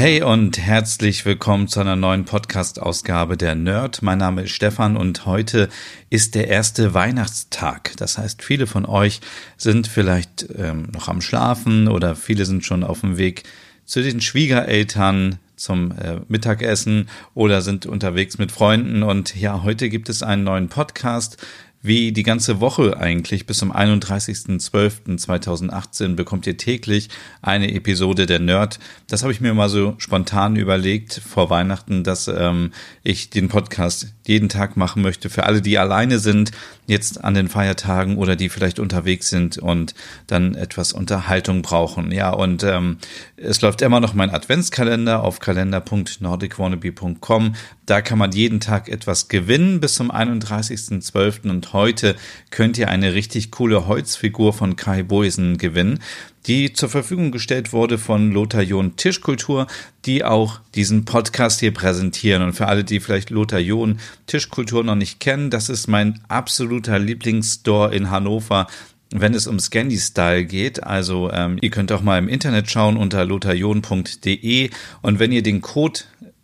Hey 0.00 0.22
und 0.22 0.56
herzlich 0.56 1.26
willkommen 1.26 1.68
zu 1.68 1.78
einer 1.78 1.94
neuen 1.94 2.24
Podcast-Ausgabe 2.24 3.36
der 3.36 3.54
Nerd. 3.54 4.00
Mein 4.00 4.16
Name 4.16 4.44
ist 4.44 4.52
Stefan 4.52 4.96
und 4.96 5.26
heute 5.26 5.68
ist 6.08 6.34
der 6.34 6.48
erste 6.48 6.94
Weihnachtstag. 6.94 7.92
Das 7.98 8.16
heißt, 8.16 8.42
viele 8.42 8.66
von 8.66 8.86
euch 8.86 9.20
sind 9.58 9.88
vielleicht 9.88 10.46
ähm, 10.56 10.88
noch 10.94 11.08
am 11.08 11.20
Schlafen 11.20 11.86
oder 11.86 12.16
viele 12.16 12.46
sind 12.46 12.64
schon 12.64 12.82
auf 12.82 13.02
dem 13.02 13.18
Weg 13.18 13.42
zu 13.84 14.02
den 14.02 14.22
Schwiegereltern 14.22 15.38
zum 15.54 15.92
äh, 15.92 16.20
Mittagessen 16.28 17.10
oder 17.34 17.60
sind 17.60 17.84
unterwegs 17.84 18.38
mit 18.38 18.52
Freunden. 18.52 19.02
Und 19.02 19.36
ja, 19.36 19.62
heute 19.64 19.90
gibt 19.90 20.08
es 20.08 20.22
einen 20.22 20.44
neuen 20.44 20.70
Podcast 20.70 21.36
wie 21.82 22.12
die 22.12 22.22
ganze 22.22 22.60
Woche 22.60 22.98
eigentlich. 22.98 23.46
Bis 23.46 23.58
zum 23.58 23.72
31.12.2018 23.72 26.14
bekommt 26.14 26.46
ihr 26.46 26.56
täglich 26.56 27.08
eine 27.42 27.74
Episode 27.74 28.26
der 28.26 28.38
Nerd. 28.38 28.78
Das 29.08 29.22
habe 29.22 29.32
ich 29.32 29.40
mir 29.40 29.52
mal 29.54 29.68
so 29.68 29.96
spontan 29.98 30.54
überlegt 30.56 31.14
vor 31.14 31.50
Weihnachten, 31.50 32.04
dass 32.04 32.28
ähm, 32.28 32.70
ich 33.02 33.30
den 33.30 33.48
Podcast 33.48 34.14
jeden 34.30 34.48
Tag 34.48 34.76
machen 34.76 35.02
möchte. 35.02 35.28
Für 35.28 35.44
alle, 35.44 35.60
die 35.60 35.76
alleine 35.76 36.20
sind, 36.20 36.52
jetzt 36.86 37.24
an 37.24 37.34
den 37.34 37.48
Feiertagen 37.48 38.16
oder 38.16 38.36
die 38.36 38.48
vielleicht 38.48 38.78
unterwegs 38.78 39.28
sind 39.28 39.58
und 39.58 39.92
dann 40.28 40.54
etwas 40.54 40.92
Unterhaltung 40.92 41.62
brauchen. 41.62 42.12
Ja, 42.12 42.30
und 42.30 42.62
ähm, 42.62 42.98
es 43.36 43.60
läuft 43.60 43.82
immer 43.82 43.98
noch 43.98 44.14
mein 44.14 44.30
Adventskalender 44.30 45.24
auf 45.24 45.40
kalender.nordicwannabe.com. 45.40 47.56
Da 47.86 48.02
kann 48.02 48.18
man 48.18 48.30
jeden 48.30 48.60
Tag 48.60 48.88
etwas 48.88 49.26
gewinnen 49.28 49.80
bis 49.80 49.94
zum 49.94 50.12
31.12. 50.12 51.50
und 51.50 51.72
heute 51.72 52.14
könnt 52.50 52.78
ihr 52.78 52.88
eine 52.88 53.14
richtig 53.14 53.50
coole 53.50 53.88
Holzfigur 53.88 54.52
von 54.52 54.76
Kai 54.76 55.02
Boisen 55.02 55.58
gewinnen 55.58 55.98
die 56.46 56.72
zur 56.72 56.88
Verfügung 56.88 57.30
gestellt 57.30 57.72
wurde 57.72 57.98
von 57.98 58.32
Lothar 58.32 58.62
John 58.62 58.96
Tischkultur, 58.96 59.66
die 60.06 60.24
auch 60.24 60.60
diesen 60.74 61.04
Podcast 61.04 61.60
hier 61.60 61.72
präsentieren. 61.72 62.42
Und 62.42 62.54
für 62.54 62.66
alle, 62.66 62.84
die 62.84 63.00
vielleicht 63.00 63.30
Lothar 63.30 63.58
John 63.58 64.00
Tischkultur 64.26 64.84
noch 64.84 64.94
nicht 64.94 65.20
kennen, 65.20 65.50
das 65.50 65.68
ist 65.68 65.86
mein 65.86 66.20
absoluter 66.28 66.98
Lieblingsstore 66.98 67.94
in 67.94 68.10
Hannover 68.10 68.66
wenn 69.12 69.34
es 69.34 69.48
um 69.48 69.58
Scandi-Style 69.58 70.44
geht. 70.44 70.84
Also 70.84 71.32
ähm, 71.32 71.58
ihr 71.60 71.70
könnt 71.70 71.90
auch 71.90 72.00
mal 72.00 72.18
im 72.18 72.28
Internet 72.28 72.70
schauen 72.70 72.96
unter 72.96 73.24
lotharjon.de 73.24 74.70
und 75.02 75.18
wenn 75.18 75.32
ihr 75.32 75.42
den 75.42 75.60
Code 75.60 76.00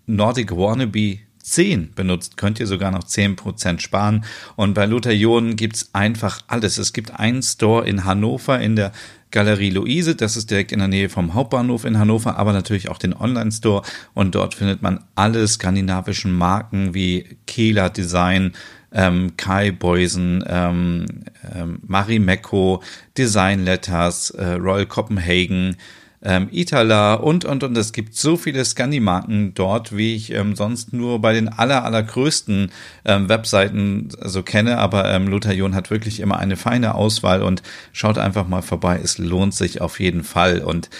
Nordic 0.07 0.51
Wannabe 0.51 1.19
10 1.47 1.93
benutzt, 1.95 2.37
könnt 2.37 2.59
ihr 2.59 2.67
sogar 2.67 2.91
noch 2.91 3.05
10% 3.05 3.79
sparen. 3.79 4.25
Und 4.57 4.75
bei 4.75 4.85
Lothar 4.85 5.13
Jon 5.13 5.55
gibt's 5.55 5.91
einfach 5.93 6.41
alles. 6.49 6.77
Es 6.79 6.93
gibt 6.93 7.13
einen 7.13 7.43
Store 7.43 7.87
in 7.87 8.05
Hannover 8.05 8.61
in 8.61 8.75
der 8.75 8.91
Galerie 9.31 9.71
Luise, 9.71 10.15
das 10.15 10.37
ist 10.37 10.51
direkt 10.51 10.73
in 10.73 10.79
der 10.79 10.89
Nähe 10.89 11.09
vom 11.09 11.35
Hauptbahnhof 11.35 11.85
in 11.85 11.99
Hannover, 11.99 12.37
aber 12.37 12.53
natürlich 12.53 12.89
auch 12.89 12.99
den 12.99 13.13
Online-Store. 13.13 13.83
Und 14.15 14.35
dort 14.35 14.55
findet 14.55 14.83
man 14.83 15.05
alle 15.15 15.47
skandinavischen 15.47 16.33
Marken 16.33 16.95
wie 16.95 17.37
Kehler 17.47 17.91
Design, 17.91 18.53
ähm, 18.93 19.37
Kai 19.37 19.73
Boysen, 19.73 20.45
ähm, 20.47 21.07
ähm, 21.55 21.81
Marimekko, 21.87 22.83
Design 23.19 23.65
Letters, 23.65 24.31
äh, 24.31 24.53
Royal 24.53 24.87
Copenhagen, 24.87 25.77
ähm, 26.23 26.49
Itala 26.51 27.15
und, 27.15 27.45
und, 27.45 27.63
und. 27.63 27.77
Es 27.77 27.93
gibt 27.93 28.15
so 28.15 28.37
viele 28.37 28.65
Scandi-Marken 28.65 29.55
dort, 29.55 29.97
wie 29.97 30.15
ich 30.15 30.33
ähm, 30.33 30.57
sonst 30.57 30.93
nur 30.93 31.21
bei 31.21 31.33
den 31.33 31.49
aller, 31.49 31.85
allergrößten 31.85 32.71
ähm, 33.05 33.29
Webseiten 33.29 34.09
so 34.23 34.43
kenne. 34.43 34.79
Aber 34.79 35.11
ähm, 35.11 35.29
Lothar 35.29 35.53
John 35.53 35.75
hat 35.75 35.91
wirklich 35.91 36.21
immer 36.21 36.39
eine 36.39 36.57
feine 36.57 36.95
Auswahl 36.95 37.43
und 37.43 37.63
schaut 37.93 38.19
einfach 38.19 38.49
mal 38.49 38.63
vorbei. 38.63 39.01
Es 39.03 39.19
lohnt 39.19 39.55
sich 39.55 39.81
auf 39.81 40.01
jeden 40.01 40.25
Fall. 40.25 40.61
Und 40.61 40.91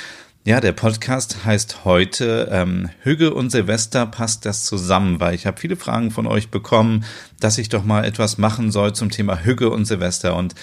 ja, 0.47 0.61
der 0.61 0.71
Podcast 0.71 1.45
heißt 1.45 1.85
heute 1.85 2.49
ähm, 2.53 2.89
Hügge 3.01 3.35
und 3.35 3.51
Silvester 3.51 4.07
passt 4.07 4.47
das 4.47 4.65
zusammen, 4.65 5.19
weil 5.19 5.35
ich 5.35 5.45
habe 5.45 5.59
viele 5.59 5.75
Fragen 5.75 6.13
von 6.13 6.29
euch 6.29 6.51
bekommen, 6.51 7.05
dass 7.41 7.59
ich 7.59 7.69
doch 7.69 7.85
mal 7.85 8.05
etwas 8.05 8.39
machen 8.39 8.71
soll 8.71 8.93
zum 8.93 9.11
Thema 9.11 9.41
Hügge 9.45 9.71
und 9.71 9.87
Silvester 9.87 10.37
und 10.37 10.55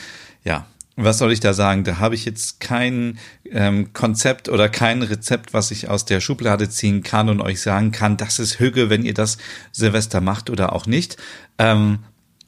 ja, 0.45 0.67
was 0.95 1.17
soll 1.17 1.31
ich 1.31 1.39
da 1.39 1.53
sagen? 1.53 1.83
Da 1.83 1.97
habe 1.99 2.15
ich 2.15 2.25
jetzt 2.25 2.59
kein 2.59 3.17
ähm, 3.49 3.93
Konzept 3.93 4.47
oder 4.47 4.69
kein 4.69 5.01
Rezept, 5.01 5.53
was 5.53 5.71
ich 5.71 5.89
aus 5.89 6.05
der 6.05 6.19
Schublade 6.19 6.69
ziehen 6.69 7.01
kann 7.01 7.29
und 7.29 7.41
euch 7.41 7.61
sagen 7.61 7.91
kann, 7.91 8.17
das 8.17 8.39
ist 8.39 8.59
Hüge, 8.59 8.89
wenn 8.89 9.03
ihr 9.03 9.13
das 9.13 9.37
Silvester 9.71 10.21
macht 10.21 10.49
oder 10.49 10.73
auch 10.73 10.85
nicht. 10.85 11.17
Ähm, 11.57 11.99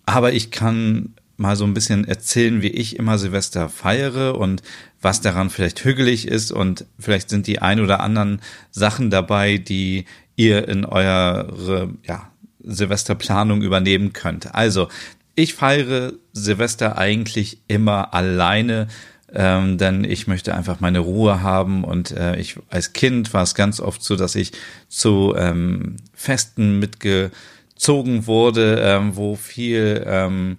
aber 0.05 0.33
ich 0.33 0.51
kann 0.51 1.15
mal 1.37 1.55
so 1.55 1.65
ein 1.65 1.73
bisschen 1.73 2.07
erzählen, 2.07 2.61
wie 2.61 2.69
ich 2.69 2.97
immer 2.97 3.17
Silvester 3.17 3.67
feiere 3.69 4.37
und 4.37 4.61
was 5.01 5.21
daran 5.21 5.49
vielleicht 5.49 5.83
hügelig 5.83 6.27
ist 6.27 6.51
und 6.51 6.85
vielleicht 6.99 7.29
sind 7.29 7.47
die 7.47 7.61
ein 7.61 7.79
oder 7.79 7.99
anderen 7.99 8.41
Sachen 8.71 9.09
dabei, 9.09 9.57
die 9.57 10.05
ihr 10.35 10.67
in 10.67 10.85
eure 10.85 11.89
ja, 12.03 12.31
Silvesterplanung 12.63 13.61
übernehmen 13.61 14.13
könnt. 14.13 14.53
Also 14.55 14.87
ich 15.35 15.53
feiere 15.53 16.13
Silvester 16.33 16.97
eigentlich 16.97 17.59
immer 17.67 18.13
alleine, 18.13 18.87
ähm, 19.33 19.77
denn 19.77 20.03
ich 20.03 20.27
möchte 20.27 20.55
einfach 20.55 20.79
meine 20.79 20.99
Ruhe 20.99 21.41
haben 21.41 21.83
und 21.83 22.11
äh, 22.11 22.37
ich 22.37 22.57
als 22.69 22.93
Kind 22.93 23.33
war 23.33 23.43
es 23.43 23.53
ganz 23.53 23.79
oft 23.79 24.01
so, 24.01 24.15
dass 24.15 24.35
ich 24.35 24.53
zu 24.87 25.35
ähm, 25.37 25.97
Festen 26.13 26.79
mitgezogen 26.79 28.27
wurde, 28.27 28.79
ähm, 28.81 29.15
wo 29.15 29.35
viel 29.35 30.03
ähm, 30.07 30.57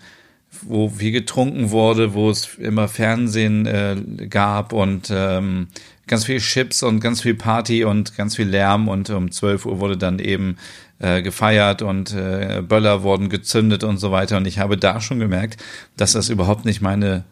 wo 0.62 0.88
viel 0.88 1.12
getrunken 1.12 1.70
wurde, 1.70 2.14
wo 2.14 2.30
es 2.30 2.54
immer 2.56 2.88
Fernsehen 2.88 3.66
äh, 3.66 4.26
gab 4.28 4.72
und 4.72 5.10
ähm, 5.10 5.68
ganz 6.06 6.24
viel 6.24 6.38
Chips 6.38 6.82
und 6.82 7.00
ganz 7.00 7.20
viel 7.20 7.34
Party 7.34 7.84
und 7.84 8.16
ganz 8.16 8.36
viel 8.36 8.48
Lärm 8.48 8.88
und 8.88 9.10
um 9.10 9.30
12 9.30 9.66
Uhr 9.66 9.80
wurde 9.80 9.96
dann 9.96 10.18
eben 10.18 10.56
äh, 10.98 11.22
gefeiert 11.22 11.82
und 11.82 12.12
äh, 12.12 12.62
Böller 12.66 13.02
wurden 13.02 13.28
gezündet 13.28 13.84
und 13.84 13.98
so 13.98 14.12
weiter. 14.12 14.36
Und 14.36 14.46
ich 14.46 14.58
habe 14.58 14.76
da 14.76 15.00
schon 15.00 15.18
gemerkt, 15.18 15.62
dass 15.96 16.12
das 16.12 16.28
überhaupt 16.28 16.64
nicht 16.64 16.80
meine, 16.80 17.24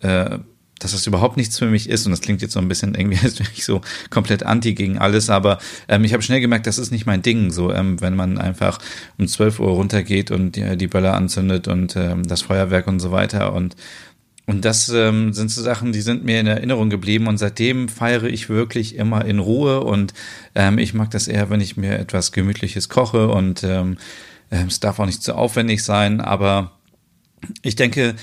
äh, 0.00 0.38
dass 0.78 0.92
das 0.92 1.06
überhaupt 1.06 1.36
nichts 1.36 1.58
für 1.58 1.66
mich 1.66 1.88
ist. 1.88 2.06
Und 2.06 2.12
das 2.12 2.20
klingt 2.20 2.40
jetzt 2.42 2.52
so 2.52 2.60
ein 2.60 2.68
bisschen 2.68 2.94
irgendwie, 2.94 3.18
als 3.22 3.38
wäre 3.38 3.50
ich 3.54 3.64
so 3.64 3.80
komplett 4.10 4.44
anti 4.44 4.74
gegen 4.74 4.98
alles. 4.98 5.30
Aber 5.30 5.58
ähm, 5.88 6.04
ich 6.04 6.12
habe 6.12 6.22
schnell 6.22 6.40
gemerkt, 6.40 6.66
das 6.66 6.78
ist 6.78 6.92
nicht 6.92 7.06
mein 7.06 7.22
Ding. 7.22 7.50
So, 7.50 7.72
ähm, 7.72 8.00
wenn 8.00 8.16
man 8.16 8.38
einfach 8.38 8.78
um 9.18 9.26
12 9.26 9.60
Uhr 9.60 9.70
runtergeht 9.70 10.30
und 10.30 10.56
die, 10.56 10.76
die 10.76 10.86
Böller 10.86 11.14
anzündet 11.14 11.68
und 11.68 11.96
ähm, 11.96 12.22
das 12.26 12.42
Feuerwerk 12.42 12.86
und 12.86 13.00
so 13.00 13.10
weiter. 13.10 13.54
Und 13.54 13.76
und 14.50 14.64
das 14.64 14.88
ähm, 14.88 15.32
sind 15.32 15.50
so 15.50 15.62
Sachen, 15.62 15.92
die 15.92 16.00
sind 16.00 16.24
mir 16.24 16.40
in 16.40 16.46
Erinnerung 16.46 16.90
geblieben 16.90 17.28
und 17.28 17.38
seitdem 17.38 17.88
feiere 17.88 18.24
ich 18.24 18.48
wirklich 18.48 18.96
immer 18.96 19.24
in 19.24 19.38
Ruhe 19.38 19.80
und 19.80 20.12
ähm, 20.54 20.78
ich 20.78 20.92
mag 20.92 21.10
das 21.10 21.28
eher, 21.28 21.50
wenn 21.50 21.60
ich 21.60 21.76
mir 21.76 21.98
etwas 21.98 22.32
Gemütliches 22.32 22.88
koche 22.88 23.28
und 23.28 23.62
ähm, 23.62 23.96
ähm 24.50 24.66
es 24.66 24.80
darf 24.80 24.98
auch 24.98 25.06
nicht 25.06 25.22
zu 25.22 25.34
aufwendig 25.36 25.84
sein, 25.84 26.20
aber 26.20 26.72
ich 27.62 27.76
denke, 27.76 28.16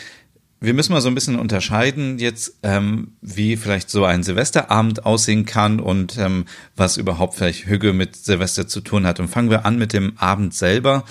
wir 0.59 0.73
müssen 0.73 0.91
mal 0.91 1.01
so 1.01 1.07
ein 1.07 1.15
bisschen 1.15 1.37
unterscheiden 1.39 2.17
jetzt, 2.19 2.57
ähm, 2.63 3.13
wie 3.21 3.57
vielleicht 3.57 3.89
so 3.89 4.05
ein 4.05 4.23
Silvesterabend 4.23 5.05
aussehen 5.05 5.45
kann 5.45 5.79
und 5.79 6.17
ähm, 6.17 6.45
was 6.75 6.97
überhaupt 6.97 7.35
vielleicht 7.35 7.67
Hüge 7.67 7.93
mit 7.93 8.15
Silvester 8.15 8.67
zu 8.67 8.81
tun 8.81 9.05
hat. 9.05 9.19
Und 9.19 9.27
fangen 9.27 9.51
wir 9.51 9.65
an 9.65 9.77
mit 9.77 9.93
dem 9.93 10.17
Abend 10.17 10.55
selber. 10.55 11.05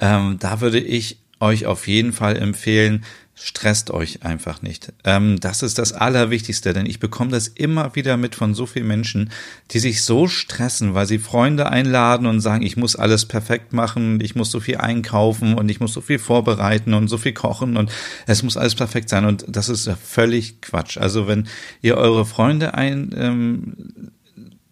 Ähm, 0.00 0.36
da 0.38 0.60
würde 0.60 0.80
ich 0.80 1.18
euch 1.40 1.64
auf 1.64 1.88
jeden 1.88 2.12
Fall 2.12 2.36
empfehlen, 2.36 3.04
stresst 3.42 3.90
euch 3.90 4.22
einfach 4.22 4.60
nicht. 4.60 4.92
Ähm, 5.04 5.40
das 5.40 5.62
ist 5.62 5.78
das 5.78 5.92
Allerwichtigste, 5.92 6.74
denn 6.74 6.84
ich 6.84 7.00
bekomme 7.00 7.30
das 7.30 7.48
immer 7.48 7.94
wieder 7.94 8.18
mit 8.18 8.34
von 8.34 8.54
so 8.54 8.66
vielen 8.66 8.86
Menschen, 8.86 9.30
die 9.70 9.78
sich 9.78 10.02
so 10.04 10.28
stressen, 10.28 10.92
weil 10.94 11.06
sie 11.06 11.18
Freunde 11.18 11.70
einladen 11.70 12.26
und 12.26 12.40
sagen, 12.40 12.62
ich 12.62 12.76
muss 12.76 12.96
alles 12.96 13.24
perfekt 13.24 13.72
machen, 13.72 14.20
ich 14.20 14.36
muss 14.36 14.50
so 14.50 14.60
viel 14.60 14.76
einkaufen 14.76 15.54
und 15.54 15.70
ich 15.70 15.80
muss 15.80 15.94
so 15.94 16.02
viel 16.02 16.18
vorbereiten 16.18 16.92
und 16.92 17.08
so 17.08 17.16
viel 17.16 17.32
kochen 17.32 17.78
und 17.78 17.90
es 18.26 18.42
muss 18.42 18.58
alles 18.58 18.74
perfekt 18.74 19.08
sein 19.08 19.24
und 19.24 19.46
das 19.48 19.70
ist 19.70 19.90
völlig 20.04 20.60
Quatsch. 20.60 20.98
Also 20.98 21.26
wenn 21.26 21.48
ihr 21.80 21.96
eure 21.96 22.26
Freunde 22.26 22.74
ein 22.74 23.14
ähm, 23.16 24.10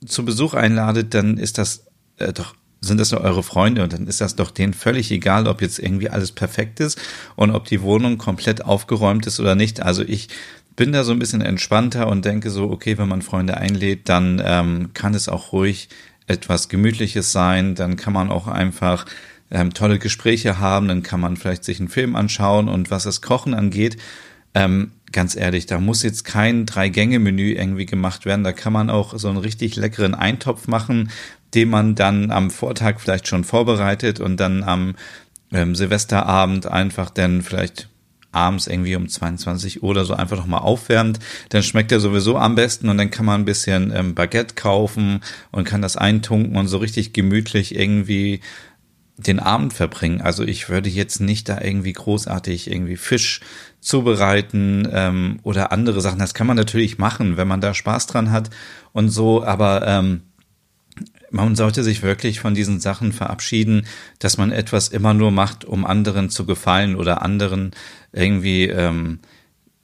zu 0.04 0.26
Besuch 0.26 0.52
einladet, 0.52 1.14
dann 1.14 1.38
ist 1.38 1.56
das 1.56 1.86
äh, 2.18 2.34
doch 2.34 2.54
sind 2.80 2.98
das 2.98 3.10
nur 3.10 3.20
eure 3.22 3.42
Freunde 3.42 3.82
und 3.82 3.92
dann 3.92 4.06
ist 4.06 4.20
das 4.20 4.36
doch 4.36 4.50
denen 4.50 4.72
völlig 4.72 5.10
egal, 5.10 5.48
ob 5.48 5.62
jetzt 5.62 5.78
irgendwie 5.78 6.10
alles 6.10 6.32
perfekt 6.32 6.80
ist 6.80 7.00
und 7.36 7.50
ob 7.50 7.64
die 7.64 7.82
Wohnung 7.82 8.18
komplett 8.18 8.64
aufgeräumt 8.64 9.26
ist 9.26 9.40
oder 9.40 9.54
nicht. 9.54 9.82
Also 9.82 10.02
ich 10.02 10.28
bin 10.76 10.92
da 10.92 11.02
so 11.02 11.12
ein 11.12 11.18
bisschen 11.18 11.40
entspannter 11.40 12.06
und 12.06 12.24
denke 12.24 12.50
so, 12.50 12.70
okay, 12.70 12.98
wenn 12.98 13.08
man 13.08 13.22
Freunde 13.22 13.56
einlädt, 13.56 14.08
dann 14.08 14.40
ähm, 14.44 14.90
kann 14.94 15.14
es 15.14 15.28
auch 15.28 15.52
ruhig 15.52 15.88
etwas 16.28 16.68
Gemütliches 16.68 17.32
sein, 17.32 17.74
dann 17.74 17.96
kann 17.96 18.12
man 18.12 18.30
auch 18.30 18.46
einfach 18.46 19.06
ähm, 19.50 19.74
tolle 19.74 19.98
Gespräche 19.98 20.60
haben, 20.60 20.86
dann 20.86 21.02
kann 21.02 21.20
man 21.20 21.36
vielleicht 21.36 21.64
sich 21.64 21.80
einen 21.80 21.88
Film 21.88 22.14
anschauen 22.14 22.68
und 22.68 22.90
was 22.90 23.04
das 23.04 23.22
Kochen 23.22 23.54
angeht, 23.54 23.96
ähm, 24.54 24.92
ganz 25.12 25.36
ehrlich, 25.36 25.66
da 25.66 25.78
muss 25.78 26.02
jetzt 26.02 26.24
kein 26.24 26.66
Drei-Gänge-Menü 26.66 27.52
irgendwie 27.52 27.86
gemacht 27.86 28.24
werden. 28.24 28.44
Da 28.44 28.52
kann 28.52 28.72
man 28.72 28.90
auch 28.90 29.18
so 29.18 29.28
einen 29.28 29.38
richtig 29.38 29.76
leckeren 29.76 30.14
Eintopf 30.14 30.66
machen, 30.66 31.10
den 31.54 31.70
man 31.70 31.94
dann 31.94 32.30
am 32.30 32.50
Vortag 32.50 33.00
vielleicht 33.00 33.28
schon 33.28 33.44
vorbereitet 33.44 34.20
und 34.20 34.38
dann 34.38 34.62
am 34.62 34.94
ähm, 35.52 35.74
Silvesterabend 35.74 36.66
einfach 36.66 37.10
dann 37.10 37.42
vielleicht 37.42 37.88
abends 38.30 38.66
irgendwie 38.66 38.94
um 38.94 39.08
22 39.08 39.82
Uhr 39.82 39.90
oder 39.90 40.04
so 40.04 40.14
einfach 40.14 40.36
noch 40.36 40.46
mal 40.46 40.58
aufwärmt, 40.58 41.18
dann 41.48 41.62
schmeckt 41.62 41.92
er 41.92 42.00
sowieso 42.00 42.36
am 42.36 42.54
besten 42.54 42.88
und 42.88 42.98
dann 42.98 43.10
kann 43.10 43.24
man 43.24 43.40
ein 43.40 43.46
bisschen 43.46 43.90
ähm, 43.94 44.14
Baguette 44.14 44.54
kaufen 44.54 45.20
und 45.50 45.64
kann 45.64 45.82
das 45.82 45.96
eintunken 45.96 46.56
und 46.56 46.68
so 46.68 46.78
richtig 46.78 47.12
gemütlich 47.12 47.74
irgendwie 47.74 48.40
den 49.16 49.40
Abend 49.40 49.72
verbringen. 49.72 50.20
Also 50.20 50.44
ich 50.44 50.68
würde 50.68 50.88
jetzt 50.88 51.20
nicht 51.20 51.48
da 51.48 51.60
irgendwie 51.60 51.92
großartig 51.92 52.70
irgendwie 52.70 52.96
Fisch 52.96 53.40
zubereiten 53.80 54.88
ähm, 54.92 55.40
oder 55.42 55.72
andere 55.72 56.00
Sachen. 56.00 56.20
Das 56.20 56.34
kann 56.34 56.46
man 56.46 56.56
natürlich 56.56 56.98
machen, 56.98 57.36
wenn 57.36 57.48
man 57.48 57.60
da 57.60 57.74
Spaß 57.74 58.06
dran 58.06 58.30
hat 58.30 58.50
und 58.92 59.08
so, 59.08 59.42
aber 59.42 59.86
ähm, 59.86 60.22
man 61.30 61.56
sollte 61.56 61.82
sich 61.82 62.02
wirklich 62.02 62.40
von 62.40 62.54
diesen 62.54 62.80
Sachen 62.80 63.12
verabschieden, 63.12 63.86
dass 64.18 64.38
man 64.38 64.50
etwas 64.50 64.88
immer 64.88 65.14
nur 65.14 65.30
macht, 65.30 65.64
um 65.64 65.84
anderen 65.84 66.30
zu 66.30 66.46
gefallen 66.46 66.96
oder 66.96 67.22
anderen 67.22 67.72
irgendwie 68.12 68.64
ähm, 68.64 69.20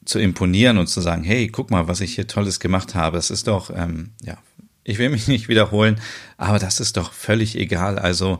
zu 0.04 0.18
imponieren 0.18 0.78
und 0.78 0.86
zu 0.86 1.00
sagen, 1.00 1.24
hey, 1.24 1.48
guck 1.48 1.70
mal, 1.70 1.88
was 1.88 2.00
ich 2.00 2.14
hier 2.14 2.26
Tolles 2.26 2.60
gemacht 2.60 2.94
habe. 2.94 3.18
Es 3.18 3.30
ist 3.30 3.46
doch, 3.46 3.70
ähm, 3.74 4.10
ja, 4.22 4.38
ich 4.84 4.98
will 4.98 5.08
mich 5.08 5.28
nicht 5.28 5.48
wiederholen, 5.48 6.00
aber 6.36 6.58
das 6.58 6.80
ist 6.80 6.96
doch 6.96 7.12
völlig 7.12 7.58
egal. 7.58 7.98
Also, 7.98 8.38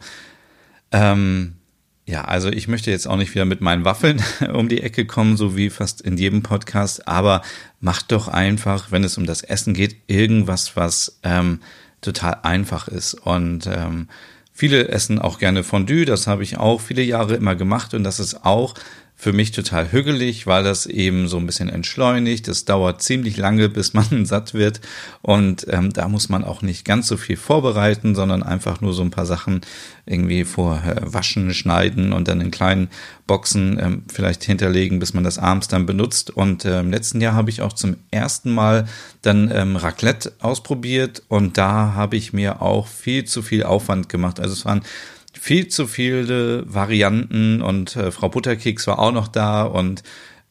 ähm, 0.92 1.54
ja, 2.06 2.22
also 2.24 2.50
ich 2.50 2.68
möchte 2.68 2.90
jetzt 2.90 3.08
auch 3.08 3.16
nicht 3.16 3.34
wieder 3.34 3.46
mit 3.46 3.62
meinen 3.62 3.86
Waffeln 3.86 4.22
um 4.52 4.68
die 4.68 4.82
Ecke 4.82 5.06
kommen, 5.06 5.36
so 5.36 5.56
wie 5.56 5.70
fast 5.70 6.02
in 6.02 6.18
jedem 6.18 6.42
Podcast, 6.42 7.08
aber 7.08 7.42
macht 7.80 8.12
doch 8.12 8.28
einfach, 8.28 8.92
wenn 8.92 9.04
es 9.04 9.16
um 9.16 9.24
das 9.24 9.42
Essen 9.42 9.72
geht, 9.72 9.96
irgendwas, 10.06 10.76
was 10.76 11.18
ähm, 11.22 11.60
total 12.04 12.38
einfach 12.42 12.88
ist. 12.88 13.14
Und 13.14 13.66
ähm, 13.66 14.08
viele 14.52 14.88
essen 14.88 15.18
auch 15.18 15.38
gerne 15.38 15.64
Fondue, 15.64 16.04
das 16.04 16.26
habe 16.26 16.42
ich 16.42 16.58
auch 16.58 16.80
viele 16.80 17.02
Jahre 17.02 17.34
immer 17.34 17.56
gemacht 17.56 17.94
und 17.94 18.04
das 18.04 18.20
ist 18.20 18.44
auch 18.44 18.74
für 19.24 19.32
mich 19.32 19.52
total 19.52 19.90
hügelig, 19.90 20.46
weil 20.46 20.64
das 20.64 20.84
eben 20.84 21.28
so 21.28 21.38
ein 21.38 21.46
bisschen 21.46 21.70
entschleunigt. 21.70 22.46
Es 22.46 22.66
dauert 22.66 23.00
ziemlich 23.00 23.38
lange, 23.38 23.70
bis 23.70 23.94
man 23.94 24.26
satt 24.26 24.52
wird. 24.52 24.82
Und 25.22 25.66
ähm, 25.70 25.94
da 25.94 26.08
muss 26.08 26.28
man 26.28 26.44
auch 26.44 26.60
nicht 26.60 26.84
ganz 26.84 27.08
so 27.08 27.16
viel 27.16 27.38
vorbereiten, 27.38 28.14
sondern 28.14 28.42
einfach 28.42 28.82
nur 28.82 28.92
so 28.92 29.00
ein 29.00 29.10
paar 29.10 29.24
Sachen 29.24 29.62
irgendwie 30.04 30.44
vorher 30.44 31.00
waschen, 31.06 31.54
schneiden 31.54 32.12
und 32.12 32.28
dann 32.28 32.42
in 32.42 32.50
kleinen 32.50 32.90
Boxen 33.26 33.78
ähm, 33.80 34.02
vielleicht 34.12 34.44
hinterlegen, 34.44 34.98
bis 34.98 35.14
man 35.14 35.24
das 35.24 35.38
abends 35.38 35.68
dann 35.68 35.86
benutzt. 35.86 36.28
Und 36.28 36.66
äh, 36.66 36.80
im 36.80 36.90
letzten 36.90 37.22
Jahr 37.22 37.32
habe 37.32 37.48
ich 37.48 37.62
auch 37.62 37.72
zum 37.72 37.96
ersten 38.10 38.52
Mal 38.52 38.86
dann 39.22 39.50
ähm, 39.50 39.76
Raclette 39.76 40.34
ausprobiert 40.40 41.22
und 41.28 41.56
da 41.56 41.94
habe 41.94 42.16
ich 42.16 42.34
mir 42.34 42.60
auch 42.60 42.86
viel 42.88 43.24
zu 43.24 43.40
viel 43.40 43.62
Aufwand 43.62 44.10
gemacht. 44.10 44.38
Also 44.38 44.52
es 44.52 44.66
waren 44.66 44.82
viel 45.38 45.68
zu 45.68 45.86
viele 45.86 46.64
Varianten 46.72 47.62
und 47.62 47.96
äh, 47.96 48.10
Frau 48.10 48.28
Butterkeks 48.28 48.86
war 48.86 48.98
auch 48.98 49.12
noch 49.12 49.28
da 49.28 49.62
und 49.62 50.02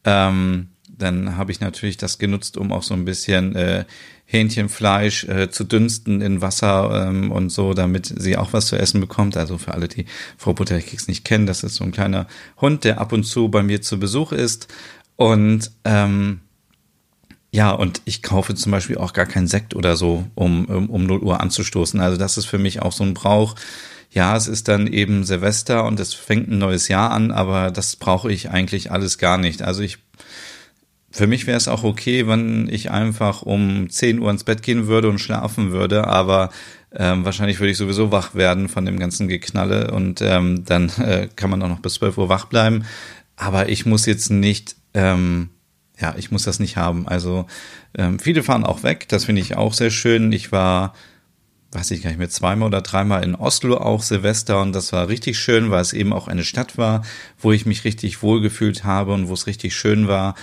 ähm, 0.04 0.68
dann 0.96 1.38
habe 1.38 1.52
ich 1.52 1.60
natürlich 1.60 1.98
das 1.98 2.20
genutzt, 2.20 2.58
um 2.58 2.72
auch 2.72 2.84
so 2.84 2.94
ein 2.94 3.06
bisschen 3.06 3.56
äh, 3.56 3.86
Hähnchenfleisch 4.26 5.26
äh, 5.26 5.50
zu 5.50 5.64
dünsten 5.64 6.22
in 6.22 6.42
Wasser 6.42 7.08
ähm, 7.08 7.32
und 7.32 7.50
so, 7.50 7.74
damit 7.74 8.14
sie 8.18 8.38
auch 8.38 8.54
was 8.54 8.68
zu 8.68 8.76
essen 8.78 9.02
bekommt. 9.02 9.38
Also 9.38 9.58
für 9.58 9.74
alle, 9.74 9.88
die 9.88 10.06
Frau 10.38 10.54
Butterkeks 10.54 11.08
nicht 11.08 11.26
kennen, 11.26 11.46
das 11.46 11.64
ist 11.64 11.76
so 11.76 11.84
ein 11.84 11.92
kleiner 11.92 12.28
Hund, 12.60 12.84
der 12.84 13.00
ab 13.02 13.12
und 13.12 13.26
zu 13.26 13.50
bei 13.50 13.64
mir 13.64 13.82
zu 13.82 14.00
Besuch 14.00 14.32
ist. 14.32 14.68
Und 15.16 15.72
ähm, 15.84 16.40
ja, 17.52 17.72
und 17.72 18.02
ich 18.06 18.24
kaufe 18.24 18.56
zum 18.56 18.72
Beispiel 18.72 18.98
auch 18.98 19.14
gar 19.14 19.28
keinen 19.28 19.48
Sekt 19.48 19.76
oder 19.76 19.96
so, 19.96 20.26
um, 20.34 20.66
um, 20.66 20.90
um 20.90 21.06
0 21.06 21.20
Uhr 21.20 21.40
anzustoßen. 21.40 22.00
Also 22.00 22.18
das 22.18 22.38
ist 22.38 22.46
für 22.46 22.58
mich 22.58 22.82
auch 22.82 22.92
so 22.92 23.04
ein 23.04 23.14
Brauch, 23.14 23.56
ja, 24.14 24.38
es 24.38 24.48
ist 24.48 24.68
dann 24.68 24.86
eben 24.86 25.24
Silvester 25.24 25.86
und 25.86 26.00
es 26.00 26.14
fängt 26.14 26.48
ein 26.48 26.60
neues 26.60 26.88
Jahr 26.88 27.12
an, 27.12 27.32
aber 27.32 27.72
das 27.72 27.96
brauche 27.96 28.32
ich 28.32 28.52
eigentlich 28.52 28.92
alles 28.92 29.18
gar 29.18 29.40
nicht. 29.40 29.64
Also 29.64 29.82
ich, 29.82 29.98
für 31.10 31.26
mich 31.26 31.48
wäre 31.48 31.58
es 31.58 31.68
auch 31.68 31.84
okay, 31.84 32.28
wenn 32.28 32.70
ich 32.70 32.92
einfach 32.92 33.42
um 33.42 33.90
10 33.90 34.20
Uhr 34.20 34.30
ins 34.30 34.44
Bett 34.44 34.62
gehen 34.62 34.86
würde 34.86 35.10
und 35.10 35.18
schlafen 35.18 35.72
würde, 35.72 36.06
aber 36.06 36.52
ähm, 36.92 37.26
wahrscheinlich 37.26 37.60
würde 37.60 37.72
ich 37.72 37.78
sowieso 37.78 38.12
wach 38.12 38.36
werden 38.36 38.70
von 38.70 38.86
dem 38.86 39.00
ganzen 39.00 39.28
Geknalle 39.28 39.90
und 39.90 40.22
ähm, 40.22 40.64
dann 40.64 40.90
äh, 41.00 41.28
kann 41.36 41.50
man 41.50 41.64
auch 41.64 41.70
noch 41.70 41.80
bis 41.80 41.96
12 41.96 42.20
Uhr 42.20 42.30
wach 42.30 42.46
bleiben. 42.46 42.86
Aber 43.36 43.70
ich 43.70 43.88
muss 43.88 44.06
jetzt 44.06 44.30
nicht, 44.30 44.76
ähm, 44.94 45.50
ja, 46.00 46.14
ich 46.20 46.30
muss 46.30 46.44
das 46.44 46.60
nicht 46.60 46.78
haben. 46.78 47.08
Also 47.08 47.48
ähm, 47.98 48.20
viele 48.20 48.44
fahren 48.44 48.64
auch 48.64 48.84
weg, 48.84 49.08
das 49.10 49.26
finde 49.26 49.42
ich 49.42 49.58
auch 49.58 49.74
sehr 49.74 49.90
schön. 49.90 50.32
Ich 50.32 50.52
war 50.52 50.94
weiß 51.74 51.92
ich 51.92 52.04
gar 52.04 52.10
nicht 52.10 52.20
mehr, 52.20 52.30
zweimal 52.30 52.68
oder 52.68 52.82
dreimal 52.82 53.24
in 53.24 53.36
Oslo 53.36 53.78
auch 53.78 54.02
Silvester 54.02 54.62
und 54.62 54.74
das 54.74 54.94
war 54.94 55.08
richtig 55.08 55.40
schön, 55.40 55.72
weil 55.72 55.82
es 55.82 55.94
eben 55.94 56.14
auch 56.14 56.28
eine 56.28 56.44
Stadt 56.44 56.78
war, 56.78 57.04
wo 57.40 57.52
ich 57.52 57.66
mich 57.66 57.84
richtig 57.84 58.22
wohlgefühlt 58.22 58.84
habe 58.84 59.14
und 59.14 59.28
wo 59.28 59.34
es 59.34 59.48
richtig 59.48 59.76
schön 59.76 60.08
war. 60.08 60.36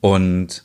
Und 0.00 0.64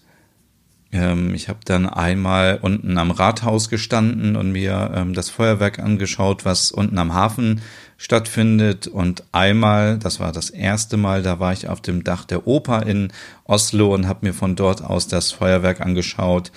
ähm, 0.94 1.34
ich 1.34 1.50
habe 1.50 1.60
dann 1.66 1.88
einmal 1.88 2.60
unten 2.62 2.98
am 2.98 3.12
Rathaus 3.12 3.70
gestanden 3.70 4.36
und 4.36 4.52
mir 4.52 4.92
ähm, 4.96 5.14
das 5.14 5.30
Feuerwerk 5.30 5.80
angeschaut, 5.80 6.46
was 6.46 6.72
unten 6.72 6.98
am 7.00 7.14
Hafen 7.14 7.62
stattfindet. 7.98 8.88
Und 8.88 9.24
einmal, 9.32 9.98
das 9.98 10.20
war 10.20 10.32
das 10.32 10.52
erste 10.52 10.98
Mal, 10.98 11.24
da 11.24 11.40
war 11.40 11.52
ich 11.52 11.68
auf 11.68 11.82
dem 11.82 12.04
Dach 12.04 12.26
der 12.26 12.48
Oper 12.48 12.86
in 12.86 13.12
Oslo 13.46 13.94
und 13.94 14.08
habe 14.08 14.28
mir 14.28 14.34
von 14.34 14.56
dort 14.56 14.84
aus 14.84 15.08
das 15.08 15.32
Feuerwerk 15.32 15.82
angeschaut. 15.82 16.52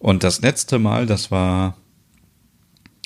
Und 0.00 0.24
das 0.24 0.42
letzte 0.42 0.78
Mal, 0.78 1.06
das 1.06 1.30
war 1.30 1.76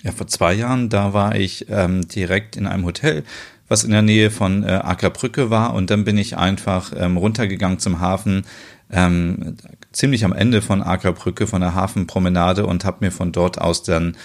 ja, 0.02 0.12
vor 0.12 0.26
zwei 0.26 0.54
Jahren, 0.54 0.88
da 0.88 1.12
war 1.12 1.36
ich 1.36 1.66
ähm, 1.68 2.08
direkt 2.08 2.56
in 2.56 2.66
einem 2.66 2.84
Hotel, 2.84 3.24
was 3.68 3.84
in 3.84 3.90
der 3.90 4.02
Nähe 4.02 4.30
von 4.30 4.64
äh, 4.64 4.80
Ackerbrücke 4.82 5.50
war 5.50 5.74
und 5.74 5.90
dann 5.90 6.04
bin 6.04 6.18
ich 6.18 6.36
einfach 6.36 6.92
ähm, 6.96 7.16
runtergegangen 7.16 7.78
zum 7.78 8.00
Hafen, 8.00 8.44
ähm, 8.90 9.56
ziemlich 9.92 10.24
am 10.24 10.32
Ende 10.32 10.62
von 10.62 10.82
Ackerbrücke, 10.82 11.46
von 11.46 11.60
der 11.60 11.74
Hafenpromenade 11.74 12.66
und 12.66 12.84
habe 12.84 13.04
mir 13.04 13.12
von 13.12 13.30
dort 13.30 13.60
aus 13.60 13.82
dann 13.82 14.16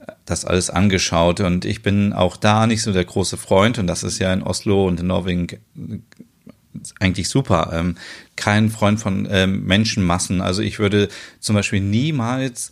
äh, 0.00 0.12
das 0.26 0.44
alles 0.44 0.68
angeschaut 0.68 1.40
und 1.40 1.64
ich 1.64 1.82
bin 1.82 2.12
auch 2.12 2.36
da 2.36 2.66
nicht 2.66 2.82
so 2.82 2.92
der 2.92 3.04
große 3.04 3.36
Freund 3.36 3.78
und 3.78 3.86
das 3.86 4.02
ist 4.02 4.18
ja 4.18 4.32
in 4.32 4.42
Oslo 4.42 4.86
und 4.86 5.00
in 5.00 5.06
Norwegen 5.06 5.48
äh, 5.48 5.98
eigentlich 6.98 7.28
super. 7.28 7.70
Ähm, 7.72 7.96
kein 8.36 8.70
Freund 8.70 9.00
von 9.00 9.26
ähm, 9.30 9.64
Menschenmassen. 9.64 10.40
Also 10.40 10.62
ich 10.62 10.78
würde 10.78 11.08
zum 11.40 11.56
Beispiel 11.56 11.80
niemals 11.80 12.70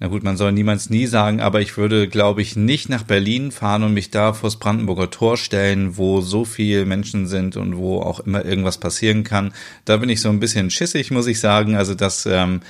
na 0.00 0.06
gut, 0.06 0.22
man 0.22 0.36
soll 0.36 0.52
niemals 0.52 0.90
nie 0.90 1.06
sagen, 1.06 1.40
aber 1.40 1.60
ich 1.60 1.76
würde, 1.76 2.08
glaube 2.08 2.40
ich, 2.40 2.54
nicht 2.54 2.88
nach 2.88 3.02
Berlin 3.02 3.50
fahren 3.50 3.82
und 3.82 3.94
mich 3.94 4.10
da 4.10 4.32
vors 4.32 4.56
Brandenburger 4.56 5.10
Tor 5.10 5.36
stellen, 5.36 5.96
wo 5.96 6.20
so 6.20 6.44
viele 6.44 6.84
Menschen 6.84 7.26
sind 7.26 7.56
und 7.56 7.76
wo 7.76 8.00
auch 8.00 8.20
immer 8.20 8.44
irgendwas 8.44 8.78
passieren 8.78 9.24
kann. 9.24 9.52
Da 9.84 9.96
bin 9.96 10.08
ich 10.08 10.20
so 10.20 10.28
ein 10.28 10.38
bisschen 10.38 10.70
schissig, 10.70 11.10
muss 11.10 11.26
ich 11.26 11.40
sagen. 11.40 11.74
Also 11.74 11.94
das, 11.96 12.26
ähm, 12.26 12.60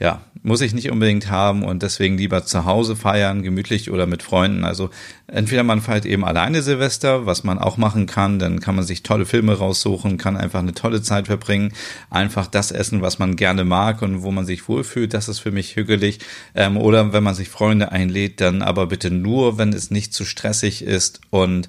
ja, 0.00 0.20
muss 0.42 0.60
ich 0.60 0.72
nicht 0.72 0.90
unbedingt 0.90 1.28
haben 1.30 1.64
und 1.64 1.82
deswegen 1.82 2.16
lieber 2.16 2.44
zu 2.44 2.64
Hause 2.64 2.94
feiern, 2.94 3.42
gemütlich 3.42 3.90
oder 3.90 4.06
mit 4.06 4.22
Freunden. 4.22 4.64
Also 4.64 4.90
entweder 5.26 5.64
man 5.64 5.80
feiert 5.80 6.06
eben 6.06 6.24
alleine 6.24 6.62
Silvester, 6.62 7.26
was 7.26 7.42
man 7.42 7.58
auch 7.58 7.76
machen 7.76 8.06
kann, 8.06 8.38
dann 8.38 8.60
kann 8.60 8.76
man 8.76 8.84
sich 8.84 9.02
tolle 9.02 9.26
Filme 9.26 9.58
raussuchen, 9.58 10.16
kann 10.16 10.36
einfach 10.36 10.60
eine 10.60 10.74
tolle 10.74 11.02
Zeit 11.02 11.26
verbringen, 11.26 11.72
einfach 12.10 12.46
das 12.46 12.70
essen, 12.70 13.02
was 13.02 13.18
man 13.18 13.34
gerne 13.34 13.64
mag 13.64 14.00
und 14.02 14.22
wo 14.22 14.30
man 14.30 14.46
sich 14.46 14.68
wohlfühlt, 14.68 15.14
das 15.14 15.28
ist 15.28 15.40
für 15.40 15.50
mich 15.50 15.74
hügelig. 15.74 16.20
Ähm, 16.54 16.76
oder 16.76 17.12
wenn 17.12 17.24
man 17.24 17.34
sich 17.34 17.48
Freunde 17.48 17.90
einlädt, 17.90 18.40
dann 18.40 18.62
aber 18.62 18.86
bitte 18.86 19.10
nur, 19.10 19.58
wenn 19.58 19.72
es 19.72 19.90
nicht 19.90 20.14
zu 20.14 20.24
stressig 20.24 20.82
ist 20.82 21.20
und 21.30 21.68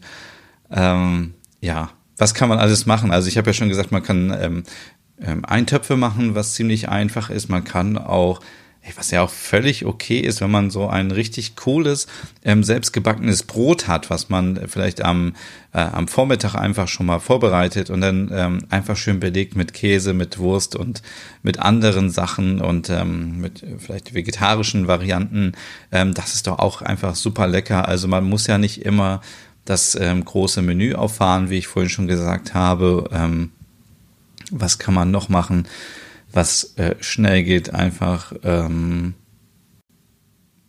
ähm, 0.72 1.34
ja, 1.62 1.90
was 2.20 2.34
kann 2.34 2.50
man 2.50 2.60
alles 2.60 2.86
machen? 2.86 3.12
Also 3.12 3.28
ich 3.28 3.38
habe 3.38 3.50
ja 3.50 3.54
schon 3.54 3.70
gesagt, 3.70 3.92
man 3.92 4.04
kann 4.04 4.36
ähm, 4.40 4.64
ähm, 5.22 5.46
Eintöpfe 5.46 5.98
machen, 5.98 6.36
was 6.36 6.54
ziemlich 6.54 6.90
einfach 6.90 7.30
ist. 7.30 7.50
Man 7.50 7.64
kann 7.64 7.98
auch, 7.98 8.40
was 8.96 9.12
ja 9.12 9.22
auch 9.22 9.30
völlig 9.30 9.86
okay 9.86 10.20
ist, 10.20 10.42
wenn 10.42 10.50
man 10.50 10.70
so 10.70 10.88
ein 10.88 11.12
richtig 11.12 11.56
cooles, 11.56 12.08
ähm, 12.44 12.64
selbstgebackenes 12.64 13.44
Brot 13.44 13.88
hat, 13.88 14.10
was 14.10 14.30
man 14.30 14.68
vielleicht 14.68 15.04
am, 15.04 15.34
äh, 15.74 15.80
am 15.80 16.08
Vormittag 16.08 16.56
einfach 16.56 16.88
schon 16.88 17.06
mal 17.06 17.20
vorbereitet 17.20 17.90
und 17.90 18.02
dann 18.02 18.32
ähm, 18.34 18.60
einfach 18.70 18.98
schön 18.98 19.20
belegt 19.20 19.56
mit 19.56 19.74
Käse, 19.74 20.14
mit 20.14 20.40
Wurst 20.40 20.76
und 20.76 21.02
mit 21.44 21.60
anderen 21.60 22.10
Sachen 22.10 22.62
und 22.62 22.90
ähm, 22.90 23.42
mit 23.42 23.64
vielleicht 23.78 24.14
vegetarischen 24.14 24.88
Varianten. 24.88 25.52
Ähm, 25.92 26.14
das 26.14 26.34
ist 26.34 26.48
doch 26.48 26.60
auch 26.60 26.82
einfach 26.82 27.16
super 27.16 27.48
lecker. 27.48 27.88
Also 27.88 28.08
man 28.08 28.24
muss 28.24 28.48
ja 28.48 28.58
nicht 28.58 28.86
immer 28.86 29.22
das 29.66 29.94
ähm, 29.94 30.26
große 30.26 30.64
Menü 30.64 30.96
auffahren, 30.96 31.50
wie 31.52 31.60
ich 31.60 31.68
vorhin 31.68 31.90
schon 31.90 32.08
gesagt 32.08 32.56
habe. 32.56 33.08
Ähm, 33.12 33.52
was 34.52 34.80
kann 34.80 34.94
man 34.94 35.12
noch 35.12 35.30
machen, 35.30 35.68
was 36.32 36.76
äh, 36.78 36.96
schnell 37.00 37.44
geht? 37.44 37.74
Einfach, 37.74 38.34
ähm, 38.44 39.14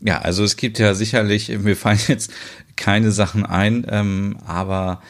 ja, 0.00 0.20
also 0.20 0.44
es 0.44 0.56
gibt 0.56 0.78
ja 0.78 0.94
sicherlich, 0.94 1.48
mir 1.48 1.76
fallen 1.76 2.00
jetzt 2.08 2.32
keine 2.76 3.12
Sachen 3.12 3.44
ein, 3.44 3.86
ähm, 3.88 4.38
aber 4.46 5.02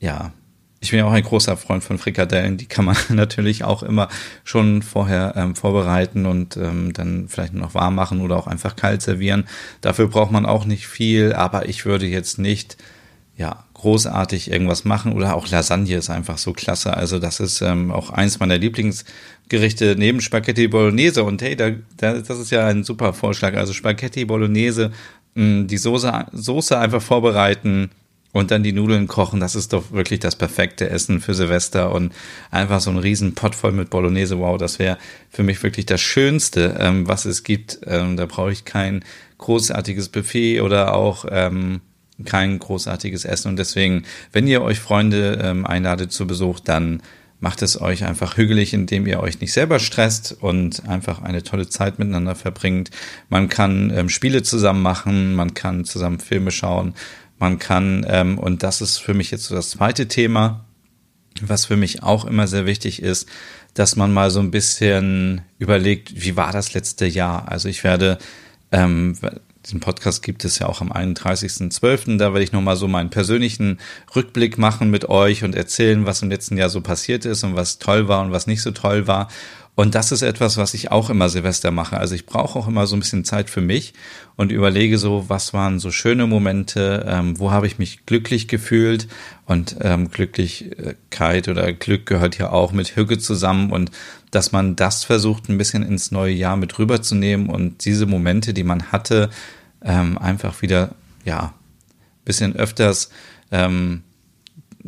ja, 0.00 0.32
ich 0.80 0.90
bin 0.90 1.00
ja 1.00 1.06
auch 1.06 1.12
ein 1.12 1.22
großer 1.22 1.56
Freund 1.56 1.82
von 1.82 1.98
Frikadellen. 1.98 2.56
Die 2.56 2.66
kann 2.66 2.84
man 2.84 2.96
natürlich 3.08 3.64
auch 3.64 3.82
immer 3.82 4.08
schon 4.44 4.82
vorher 4.82 5.34
ähm, 5.36 5.56
vorbereiten 5.56 6.26
und 6.26 6.56
ähm, 6.56 6.92
dann 6.92 7.28
vielleicht 7.28 7.54
noch 7.54 7.74
warm 7.74 7.94
machen 7.94 8.20
oder 8.20 8.36
auch 8.36 8.46
einfach 8.46 8.76
kalt 8.76 9.02
servieren. 9.02 9.48
Dafür 9.80 10.08
braucht 10.08 10.30
man 10.30 10.46
auch 10.46 10.64
nicht 10.64 10.86
viel, 10.86 11.32
aber 11.32 11.68
ich 11.68 11.84
würde 11.84 12.06
jetzt 12.06 12.38
nicht 12.38 12.76
ja, 13.38 13.64
großartig 13.74 14.50
irgendwas 14.50 14.84
machen 14.84 15.12
oder 15.12 15.36
auch 15.36 15.48
Lasagne 15.48 15.96
ist 15.96 16.10
einfach 16.10 16.38
so 16.38 16.52
klasse. 16.52 16.96
Also 16.96 17.20
das 17.20 17.38
ist 17.38 17.60
ähm, 17.60 17.92
auch 17.92 18.10
eins 18.10 18.40
meiner 18.40 18.58
Lieblingsgerichte 18.58 19.94
neben 19.96 20.20
Spaghetti 20.20 20.66
Bolognese 20.66 21.22
und 21.22 21.40
hey, 21.40 21.54
da, 21.54 21.70
da, 21.96 22.14
das 22.14 22.38
ist 22.40 22.50
ja 22.50 22.66
ein 22.66 22.82
super 22.82 23.12
Vorschlag. 23.12 23.54
Also 23.54 23.72
Spaghetti 23.72 24.24
Bolognese, 24.24 24.90
mh, 25.34 25.66
die 25.66 25.78
Soße, 25.78 26.26
Soße 26.32 26.76
einfach 26.76 27.00
vorbereiten 27.00 27.90
und 28.32 28.50
dann 28.50 28.64
die 28.64 28.72
Nudeln 28.72 29.06
kochen. 29.06 29.38
Das 29.38 29.54
ist 29.54 29.72
doch 29.72 29.92
wirklich 29.92 30.18
das 30.18 30.34
perfekte 30.34 30.90
Essen 30.90 31.20
für 31.20 31.34
Silvester 31.34 31.92
und 31.92 32.12
einfach 32.50 32.80
so 32.80 32.90
ein 32.90 32.98
riesen 32.98 33.36
Pott 33.36 33.54
voll 33.54 33.70
mit 33.70 33.88
Bolognese. 33.88 34.40
Wow, 34.40 34.58
das 34.58 34.80
wäre 34.80 34.98
für 35.30 35.44
mich 35.44 35.62
wirklich 35.62 35.86
das 35.86 36.00
Schönste, 36.00 36.76
ähm, 36.80 37.06
was 37.06 37.24
es 37.24 37.44
gibt. 37.44 37.78
Ähm, 37.86 38.16
da 38.16 38.26
brauche 38.26 38.50
ich 38.50 38.64
kein 38.64 39.04
großartiges 39.38 40.08
Buffet 40.08 40.60
oder 40.60 40.94
auch 40.94 41.24
ähm, 41.30 41.82
kein 42.24 42.58
großartiges 42.58 43.24
Essen. 43.24 43.48
Und 43.48 43.58
deswegen, 43.58 44.04
wenn 44.32 44.46
ihr 44.46 44.62
euch 44.62 44.80
Freunde 44.80 45.40
ähm, 45.42 45.66
einladet 45.66 46.12
zu 46.12 46.26
Besuch, 46.26 46.60
dann 46.60 47.02
macht 47.40 47.62
es 47.62 47.80
euch 47.80 48.04
einfach 48.04 48.36
hügelig, 48.36 48.74
indem 48.74 49.06
ihr 49.06 49.20
euch 49.20 49.40
nicht 49.40 49.52
selber 49.52 49.78
stresst 49.78 50.36
und 50.40 50.88
einfach 50.88 51.22
eine 51.22 51.42
tolle 51.42 51.68
Zeit 51.68 51.98
miteinander 51.98 52.34
verbringt. 52.34 52.90
Man 53.28 53.48
kann 53.48 53.92
ähm, 53.94 54.08
Spiele 54.08 54.42
zusammen 54.42 54.82
machen, 54.82 55.34
man 55.34 55.54
kann 55.54 55.84
zusammen 55.84 56.18
Filme 56.18 56.50
schauen, 56.50 56.94
man 57.38 57.58
kann, 57.58 58.04
ähm, 58.08 58.38
und 58.38 58.64
das 58.64 58.80
ist 58.80 58.98
für 58.98 59.14
mich 59.14 59.30
jetzt 59.30 59.44
so 59.44 59.54
das 59.54 59.70
zweite 59.70 60.08
Thema, 60.08 60.64
was 61.40 61.66
für 61.66 61.76
mich 61.76 62.02
auch 62.02 62.24
immer 62.24 62.48
sehr 62.48 62.66
wichtig 62.66 63.00
ist, 63.00 63.28
dass 63.74 63.94
man 63.94 64.12
mal 64.12 64.30
so 64.32 64.40
ein 64.40 64.50
bisschen 64.50 65.42
überlegt, 65.58 66.20
wie 66.20 66.36
war 66.36 66.50
das 66.50 66.74
letzte 66.74 67.06
Jahr? 67.06 67.48
Also 67.48 67.68
ich 67.68 67.84
werde 67.84 68.18
ähm, 68.72 69.16
diesen 69.68 69.80
Podcast 69.80 70.22
gibt 70.22 70.46
es 70.46 70.58
ja 70.58 70.66
auch 70.66 70.80
am 70.80 70.90
31.12. 70.90 72.16
Da 72.16 72.32
werde 72.32 72.42
ich 72.42 72.52
nochmal 72.52 72.76
so 72.76 72.88
meinen 72.88 73.10
persönlichen 73.10 73.78
Rückblick 74.16 74.56
machen 74.56 74.90
mit 74.90 75.10
euch 75.10 75.44
und 75.44 75.54
erzählen, 75.54 76.06
was 76.06 76.22
im 76.22 76.30
letzten 76.30 76.56
Jahr 76.56 76.70
so 76.70 76.80
passiert 76.80 77.26
ist 77.26 77.44
und 77.44 77.54
was 77.54 77.78
toll 77.78 78.08
war 78.08 78.22
und 78.22 78.32
was 78.32 78.46
nicht 78.46 78.62
so 78.62 78.70
toll 78.70 79.06
war. 79.06 79.28
Und 79.74 79.94
das 79.94 80.10
ist 80.10 80.22
etwas, 80.22 80.56
was 80.56 80.74
ich 80.74 80.90
auch 80.90 81.08
immer 81.10 81.28
Silvester 81.28 81.70
mache. 81.70 81.98
Also 81.98 82.14
ich 82.14 82.26
brauche 82.26 82.58
auch 82.58 82.66
immer 82.66 82.86
so 82.86 82.96
ein 82.96 83.00
bisschen 83.00 83.24
Zeit 83.24 83.48
für 83.48 83.60
mich 83.60 83.92
und 84.36 84.50
überlege 84.50 84.98
so, 84.98 85.26
was 85.28 85.52
waren 85.52 85.78
so 85.78 85.92
schöne 85.92 86.26
Momente, 86.26 87.06
ähm, 87.06 87.38
wo 87.38 87.52
habe 87.52 87.68
ich 87.68 87.78
mich 87.78 88.04
glücklich 88.04 88.48
gefühlt 88.48 89.06
und 89.46 89.76
ähm, 89.82 90.10
Glücklichkeit 90.10 91.46
oder 91.46 91.72
Glück 91.74 92.06
gehört 92.06 92.38
ja 92.38 92.50
auch 92.50 92.72
mit 92.72 92.96
Hüge 92.96 93.18
zusammen 93.18 93.70
und 93.70 93.92
dass 94.32 94.50
man 94.50 94.74
das 94.74 95.04
versucht, 95.04 95.48
ein 95.48 95.58
bisschen 95.58 95.84
ins 95.84 96.10
neue 96.10 96.34
Jahr 96.34 96.56
mit 96.56 96.76
rüberzunehmen 96.78 97.48
und 97.48 97.84
diese 97.84 98.06
Momente, 98.06 98.54
die 98.54 98.64
man 98.64 98.90
hatte, 98.90 99.30
ähm, 99.82 100.18
einfach 100.18 100.62
wieder, 100.62 100.94
ja, 101.24 101.54
bisschen 102.24 102.54
öfters 102.56 103.10
ähm, 103.50 104.02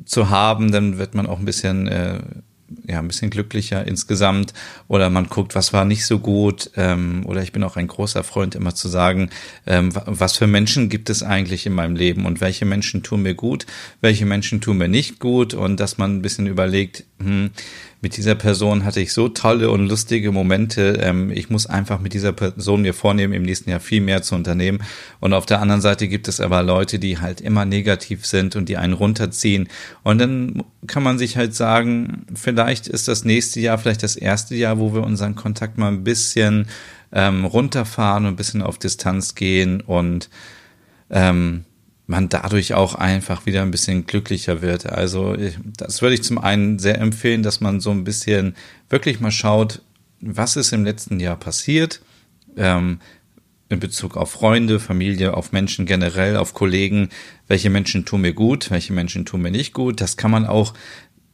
zu 0.05 0.31
haben, 0.31 0.73
dann 0.73 0.99
wird 0.99 1.15
man 1.15 1.27
auch 1.27 1.39
ein 1.39 1.45
bisschen 1.45 1.89
äh, 1.89 2.21
ja, 2.87 2.99
ein 2.99 3.09
bisschen 3.09 3.31
glücklicher 3.31 3.87
insgesamt. 3.87 4.55
Oder 4.89 5.11
man 5.11 5.29
guckt, 5.29 5.55
was 5.55 5.73
war 5.73 5.85
nicht 5.85 6.07
so 6.07 6.19
gut. 6.19 6.71
Ähm, 6.77 7.25
oder 7.27 7.43
ich 7.43 7.53
bin 7.53 7.63
auch 7.63 7.77
ein 7.77 7.87
großer 7.87 8.25
Freund 8.25 8.55
immer 8.55 8.75
zu 8.75 8.89
sagen, 8.89 9.31
ähm, 9.67 9.91
was 10.07 10.37
für 10.37 10.47
Menschen 10.47 10.89
gibt 10.89 11.11
es 11.11 11.23
eigentlich 11.23 11.67
in 11.67 11.73
meinem 11.73 11.97
Leben? 11.97 12.27
Und 12.27 12.41
welche 12.41 12.65
Menschen 12.65 13.03
tun 13.03 13.23
mir 13.23 13.35
gut, 13.35 13.67
welche 14.01 14.27
Menschen 14.27 14.61
tun 14.61 14.79
mir 14.79 14.89
nicht 14.89 15.19
gut? 15.19 15.55
Und 15.55 15.81
dass 15.81 15.99
man 15.99 16.17
ein 16.17 16.23
bisschen 16.23 16.47
überlegt, 16.47 17.05
hm, 17.19 17.51
mit 18.03 18.17
dieser 18.17 18.35
Person 18.35 18.85
hatte 18.85 19.01
ich 19.01 19.13
so 19.13 19.29
tolle 19.29 19.71
und 19.71 19.87
lustige 19.87 20.33
Momente. 20.33 20.99
Ähm, 21.03 21.31
ich 21.31 21.51
muss 21.51 21.67
einfach 21.67 22.01
mit 22.01 22.15
dieser 22.15 22.33
Person 22.33 22.83
mir 22.83 22.95
vornehmen, 22.95 23.35
im 23.35 23.43
nächsten 23.43 23.69
Jahr 23.71 23.81
viel 23.81 24.01
mehr 24.01 24.23
zu 24.23 24.35
unternehmen. 24.35 24.83
Und 25.21 25.35
auf 25.35 25.45
der 25.45 25.61
anderen 25.61 25.83
Seite 25.83 26.09
gibt 26.09 26.27
es 26.27 26.41
aber 26.41 26.63
Leute, 26.63 26.99
die 26.99 27.19
halt 27.19 27.41
immer 27.41 27.65
negativ 27.65 28.25
sind 28.25 28.57
und 28.57 28.69
die 28.69 28.79
einen 28.79 28.95
runterziehen. 28.95 29.69
Und 30.03 30.19
dann 30.19 30.65
kann 30.87 31.03
man 31.03 31.19
sich 31.19 31.37
halt 31.37 31.55
sagen, 31.55 32.25
vielleicht 32.35 32.89
ist 32.89 33.07
das 33.07 33.25
nächste 33.25 33.61
Jahr 33.61 33.77
vielleicht 33.77 34.03
das 34.03 34.17
erste 34.17 34.55
Jahr, 34.55 34.79
wo 34.79 34.95
wir 34.95 35.03
unseren 35.03 35.35
Kontakt 35.35 35.77
mal 35.77 35.89
ein 35.89 36.05
bisschen 36.05 36.69
ähm, 37.13 37.45
runterfahren 37.45 38.25
und 38.25 38.33
ein 38.33 38.37
bisschen 38.37 38.63
auf 38.63 38.79
Distanz 38.79 39.35
gehen 39.35 39.81
und 39.83 40.31
ähm, 41.11 41.65
man 42.11 42.29
dadurch 42.29 42.75
auch 42.75 42.97
einfach 42.97 43.47
wieder 43.47 43.63
ein 43.63 43.71
bisschen 43.71 44.05
glücklicher 44.05 44.63
wird. 44.63 44.85
Also 44.85 45.37
das 45.77 46.03
würde 46.03 46.17
ich 46.17 46.25
zum 46.25 46.39
einen 46.39 46.81
sehr 46.81 46.99
empfehlen, 46.99 47.45
dass 47.45 47.61
man 47.61 47.81
so 47.81 47.93
ein 47.93 48.03
bisschen 48.03 48.57
wirklich 48.89 49.21
mal 49.21 49.31
schaut, 49.31 49.81
was 50.21 50.57
ist 50.57 50.73
im 50.73 50.85
letzten 50.85 51.21
Jahr 51.21 51.37
passiert 51.37 52.03
ähm, 52.57 52.99
in 53.69 53.79
Bezug 53.79 54.17
auf 54.17 54.33
Freunde, 54.33 54.81
Familie, 54.81 55.35
auf 55.35 55.53
Menschen 55.53 55.87
generell, 55.87 56.37
auf 56.37 56.53
Kollegen. 56.53 57.11
Welche 57.47 57.71
Menschen 57.71 58.05
tun 58.05 58.23
mir 58.23 58.33
gut, 58.33 58.73
welche 58.73 58.93
Menschen 58.93 59.25
tun 59.25 59.43
mir 59.43 59.53
nicht 59.53 59.73
gut. 59.73 60.01
Das 60.01 60.17
kann 60.17 60.33
man 60.33 60.47
auch 60.47 60.75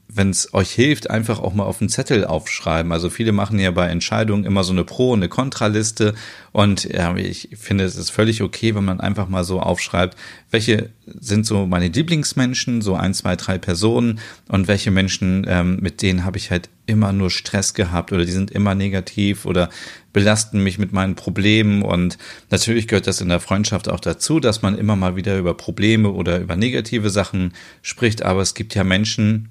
wenn 0.09 0.31
es 0.31 0.55
euch 0.55 0.71
hilft, 0.71 1.11
einfach 1.11 1.41
auch 1.41 1.53
mal 1.53 1.65
auf 1.65 1.81
einen 1.81 1.89
Zettel 1.89 2.25
aufschreiben. 2.25 2.93
Also 2.93 3.11
viele 3.11 3.33
machen 3.33 3.59
ja 3.59 3.71
bei 3.73 3.89
Entscheidungen 3.89 4.45
immer 4.45 4.63
so 4.63 4.73
eine 4.73 4.85
Pro- 4.85 5.13
und 5.13 5.19
eine 5.19 5.29
Kontraliste. 5.29 6.15
Und 6.53 6.85
ja, 6.85 7.15
ich 7.17 7.51
finde, 7.57 7.85
es 7.85 7.97
ist 7.97 8.11
völlig 8.11 8.41
okay, 8.41 8.75
wenn 8.75 8.85
man 8.85 9.01
einfach 9.01 9.29
mal 9.29 9.43
so 9.43 9.61
aufschreibt, 9.61 10.17
welche 10.51 10.91
sind 11.07 11.45
so 11.45 11.67
meine 11.67 11.89
Lieblingsmenschen, 11.89 12.83
so 12.83 12.95
ein, 12.95 13.15
zwei, 13.15 13.35
drei 13.37 13.59
Personen 13.59 14.21
und 14.49 14.69
welche 14.69 14.91
Menschen, 14.91 15.45
ähm, 15.49 15.79
mit 15.81 16.03
denen 16.03 16.25
habe 16.25 16.39
ich 16.39 16.51
halt 16.51 16.69
immer 16.87 17.13
nur 17.13 17.31
Stress 17.31 17.75
gehabt 17.75 18.13
oder 18.13 18.25
die 18.25 18.33
sind 18.33 18.53
immer 18.53 18.77
negativ 18.77 19.45
oder 19.45 19.71
belasten 20.13 20.63
mich 20.63 20.79
mit 20.79 20.93
meinen 20.93 21.17
Problemen. 21.17 21.83
Und 21.83 22.17
natürlich 22.51 22.87
gehört 22.87 23.09
das 23.09 23.21
in 23.21 23.29
der 23.29 23.41
Freundschaft 23.41 23.89
auch 23.89 24.01
dazu, 24.01 24.39
dass 24.39 24.63
man 24.63 24.79
immer 24.79 24.95
mal 24.95 25.17
wieder 25.17 25.37
über 25.37 25.55
Probleme 25.55 26.11
oder 26.11 26.39
über 26.39 26.55
negative 26.55 27.11
Sachen 27.11 27.55
spricht. 27.83 28.23
Aber 28.23 28.41
es 28.41 28.55
gibt 28.55 28.75
ja 28.77 28.85
Menschen, 28.85 29.51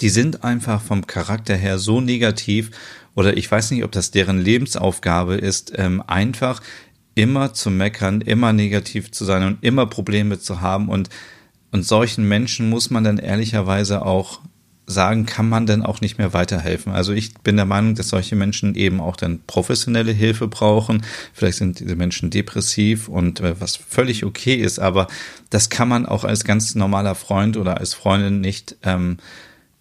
die 0.00 0.08
sind 0.08 0.44
einfach 0.44 0.82
vom 0.82 1.06
Charakter 1.06 1.56
her 1.56 1.78
so 1.78 2.00
negativ 2.00 2.70
oder 3.14 3.36
ich 3.36 3.50
weiß 3.50 3.70
nicht, 3.70 3.84
ob 3.84 3.92
das 3.92 4.10
deren 4.10 4.38
Lebensaufgabe 4.38 5.36
ist, 5.36 5.72
ähm, 5.76 6.02
einfach 6.06 6.60
immer 7.14 7.54
zu 7.54 7.70
meckern, 7.70 8.20
immer 8.20 8.52
negativ 8.52 9.10
zu 9.10 9.24
sein 9.24 9.42
und 9.42 9.62
immer 9.62 9.86
Probleme 9.86 10.38
zu 10.38 10.60
haben 10.60 10.88
und 10.88 11.08
und 11.72 11.84
solchen 11.84 12.26
Menschen 12.26 12.70
muss 12.70 12.90
man 12.90 13.04
dann 13.04 13.18
ehrlicherweise 13.18 14.02
auch 14.06 14.40
sagen, 14.86 15.26
kann 15.26 15.48
man 15.48 15.66
denn 15.66 15.82
auch 15.82 16.00
nicht 16.00 16.16
mehr 16.16 16.32
weiterhelfen. 16.32 16.92
Also 16.92 17.12
ich 17.12 17.34
bin 17.34 17.56
der 17.56 17.66
Meinung, 17.66 17.96
dass 17.96 18.08
solche 18.08 18.36
Menschen 18.36 18.76
eben 18.76 19.00
auch 19.00 19.16
dann 19.16 19.40
professionelle 19.46 20.12
Hilfe 20.12 20.46
brauchen. 20.46 21.02
Vielleicht 21.34 21.58
sind 21.58 21.80
diese 21.80 21.96
Menschen 21.96 22.30
depressiv 22.30 23.08
und 23.08 23.40
äh, 23.40 23.60
was 23.60 23.76
völlig 23.76 24.24
okay 24.24 24.54
ist, 24.54 24.78
aber 24.78 25.08
das 25.50 25.68
kann 25.70 25.88
man 25.88 26.06
auch 26.06 26.24
als 26.24 26.44
ganz 26.44 26.76
normaler 26.76 27.16
Freund 27.16 27.56
oder 27.56 27.78
als 27.78 27.94
Freundin 27.94 28.40
nicht 28.40 28.76
ähm, 28.84 29.18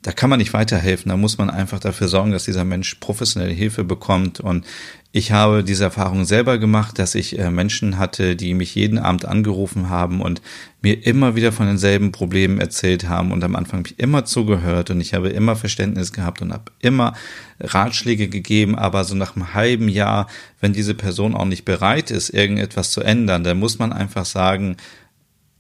da 0.05 0.11
kann 0.11 0.29
man 0.29 0.37
nicht 0.37 0.53
weiterhelfen. 0.53 1.09
Da 1.09 1.17
muss 1.17 1.39
man 1.39 1.49
einfach 1.49 1.79
dafür 1.79 2.07
sorgen, 2.07 2.31
dass 2.31 2.43
dieser 2.43 2.63
Mensch 2.63 2.93
professionelle 2.99 3.53
Hilfe 3.53 3.83
bekommt. 3.83 4.39
Und 4.39 4.63
ich 5.11 5.31
habe 5.31 5.63
diese 5.63 5.85
Erfahrung 5.85 6.25
selber 6.25 6.59
gemacht, 6.59 6.99
dass 6.99 7.15
ich 7.15 7.39
äh, 7.39 7.49
Menschen 7.49 7.97
hatte, 7.97 8.35
die 8.35 8.53
mich 8.53 8.75
jeden 8.75 8.99
Abend 8.99 9.25
angerufen 9.25 9.89
haben 9.89 10.21
und 10.21 10.43
mir 10.83 11.07
immer 11.07 11.35
wieder 11.35 11.51
von 11.51 11.65
denselben 11.65 12.11
Problemen 12.11 12.59
erzählt 12.59 13.09
haben. 13.09 13.31
Und 13.31 13.43
am 13.43 13.55
Anfang 13.55 13.79
habe 13.79 13.89
ich 13.89 13.97
immer 13.97 14.25
zugehört 14.25 14.91
und 14.91 15.01
ich 15.01 15.15
habe 15.15 15.29
immer 15.29 15.55
Verständnis 15.55 16.13
gehabt 16.13 16.43
und 16.43 16.53
habe 16.53 16.71
immer 16.81 17.15
Ratschläge 17.59 18.27
gegeben. 18.27 18.75
Aber 18.75 19.05
so 19.05 19.15
nach 19.15 19.35
einem 19.35 19.55
halben 19.55 19.89
Jahr, 19.89 20.27
wenn 20.61 20.71
diese 20.71 20.93
Person 20.93 21.33
auch 21.33 21.45
nicht 21.45 21.65
bereit 21.65 22.11
ist, 22.11 22.29
irgendetwas 22.29 22.91
zu 22.91 23.01
ändern, 23.01 23.43
dann 23.43 23.57
muss 23.57 23.79
man 23.79 23.91
einfach 23.91 24.25
sagen, 24.25 24.77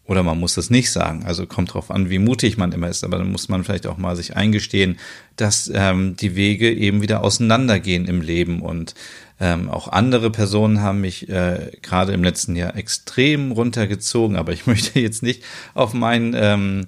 oder 0.07 0.21
man 0.21 0.39
muss 0.39 0.53
das 0.53 0.69
nicht 0.69 0.91
sagen. 0.91 1.23
Also 1.25 1.47
kommt 1.47 1.73
drauf 1.73 1.89
an, 1.89 2.09
wie 2.09 2.19
mutig 2.19 2.57
man 2.57 2.71
immer 2.71 2.89
ist. 2.89 3.03
Aber 3.03 3.17
dann 3.17 3.31
muss 3.31 3.49
man 3.49 3.63
vielleicht 3.63 3.87
auch 3.87 3.97
mal 3.97 4.15
sich 4.15 4.35
eingestehen, 4.35 4.99
dass 5.35 5.71
ähm, 5.73 6.15
die 6.15 6.35
Wege 6.35 6.71
eben 6.71 7.01
wieder 7.01 7.23
auseinandergehen 7.23 8.05
im 8.05 8.21
Leben. 8.21 8.61
Und 8.61 8.93
ähm, 9.39 9.69
auch 9.69 9.87
andere 9.87 10.29
Personen 10.29 10.81
haben 10.81 11.01
mich 11.01 11.27
äh, 11.29 11.71
gerade 11.81 12.13
im 12.13 12.23
letzten 12.23 12.55
Jahr 12.55 12.75
extrem 12.75 13.51
runtergezogen. 13.51 14.37
Aber 14.37 14.53
ich 14.53 14.67
möchte 14.67 14.99
jetzt 14.99 15.23
nicht 15.23 15.43
auf 15.73 15.93
meinen 15.93 16.33
ähm, 16.37 16.87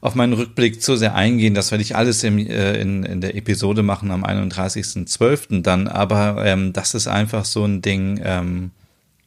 auf 0.00 0.16
meinen 0.16 0.32
Rückblick 0.32 0.82
zu 0.82 0.96
sehr 0.96 1.14
eingehen. 1.14 1.54
Das 1.54 1.70
werde 1.70 1.82
ich 1.82 1.94
alles 1.94 2.24
im, 2.24 2.36
äh, 2.38 2.74
in, 2.80 3.04
in 3.04 3.20
der 3.20 3.36
Episode 3.36 3.84
machen 3.84 4.10
am 4.10 4.24
31.12. 4.24 5.62
dann. 5.62 5.86
Aber 5.86 6.44
ähm, 6.44 6.72
das 6.72 6.94
ist 6.94 7.06
einfach 7.06 7.44
so 7.44 7.64
ein 7.64 7.82
Ding. 7.82 8.20
Ähm, 8.24 8.72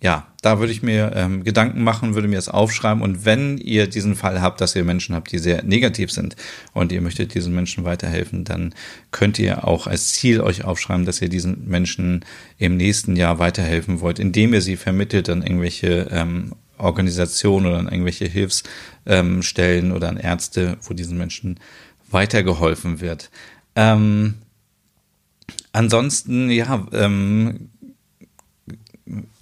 ja, 0.05 0.27
da 0.43 0.59
würde 0.59 0.71
ich 0.71 0.83
mir 0.83 1.13
ähm, 1.15 1.43
Gedanken 1.43 1.83
machen, 1.83 2.13
würde 2.13 2.27
mir 2.27 2.35
das 2.35 2.47
aufschreiben. 2.47 3.01
Und 3.01 3.25
wenn 3.25 3.57
ihr 3.57 3.87
diesen 3.87 4.13
Fall 4.13 4.39
habt, 4.39 4.61
dass 4.61 4.75
ihr 4.75 4.83
Menschen 4.83 5.15
habt, 5.15 5.31
die 5.31 5.39
sehr 5.39 5.63
negativ 5.63 6.11
sind 6.11 6.35
und 6.73 6.91
ihr 6.91 7.01
möchtet 7.01 7.33
diesen 7.33 7.55
Menschen 7.55 7.85
weiterhelfen, 7.85 8.43
dann 8.43 8.75
könnt 9.09 9.39
ihr 9.39 9.67
auch 9.67 9.87
als 9.87 10.13
Ziel 10.13 10.41
euch 10.41 10.63
aufschreiben, 10.63 11.07
dass 11.07 11.23
ihr 11.23 11.29
diesen 11.29 11.67
Menschen 11.67 12.23
im 12.59 12.77
nächsten 12.77 13.15
Jahr 13.15 13.39
weiterhelfen 13.39 13.99
wollt, 13.99 14.19
indem 14.19 14.53
ihr 14.53 14.61
sie 14.61 14.75
vermittelt 14.75 15.27
an 15.27 15.41
irgendwelche 15.41 16.07
ähm, 16.11 16.53
Organisationen 16.77 17.65
oder 17.65 17.79
an 17.79 17.87
irgendwelche 17.87 18.25
Hilfsstellen 18.27 19.85
ähm, 19.87 19.91
oder 19.91 20.09
an 20.09 20.17
Ärzte, 20.17 20.77
wo 20.83 20.93
diesen 20.93 21.17
Menschen 21.17 21.59
weitergeholfen 22.11 23.01
wird. 23.01 23.31
Ähm, 23.75 24.35
ansonsten, 25.71 26.51
ja, 26.51 26.85
ähm, 26.93 27.71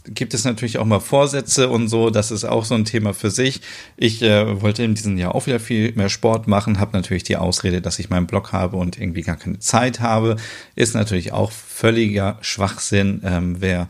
gibt 0.05 0.33
es 0.33 0.43
natürlich 0.43 0.77
auch 0.77 0.85
mal 0.85 0.99
Vorsätze 0.99 1.69
und 1.69 1.87
so. 1.87 2.09
Das 2.09 2.31
ist 2.31 2.43
auch 2.43 2.65
so 2.65 2.75
ein 2.75 2.85
Thema 2.85 3.13
für 3.13 3.31
sich. 3.31 3.61
Ich 3.97 4.21
äh, 4.21 4.61
wollte 4.61 4.83
in 4.83 4.95
diesem 4.95 5.17
Jahr 5.17 5.35
auch 5.35 5.45
wieder 5.47 5.59
viel 5.59 5.93
mehr 5.93 6.09
Sport 6.09 6.47
machen, 6.47 6.79
habe 6.79 6.95
natürlich 6.97 7.23
die 7.23 7.37
Ausrede, 7.37 7.81
dass 7.81 7.99
ich 7.99 8.09
meinen 8.09 8.27
Blog 8.27 8.51
habe 8.51 8.77
und 8.77 8.99
irgendwie 8.99 9.21
gar 9.21 9.37
keine 9.37 9.59
Zeit 9.59 9.99
habe. 9.99 10.35
Ist 10.75 10.95
natürlich 10.95 11.31
auch 11.31 11.51
völliger 11.51 12.37
Schwachsinn. 12.41 13.21
Ähm, 13.23 13.57
wer 13.59 13.87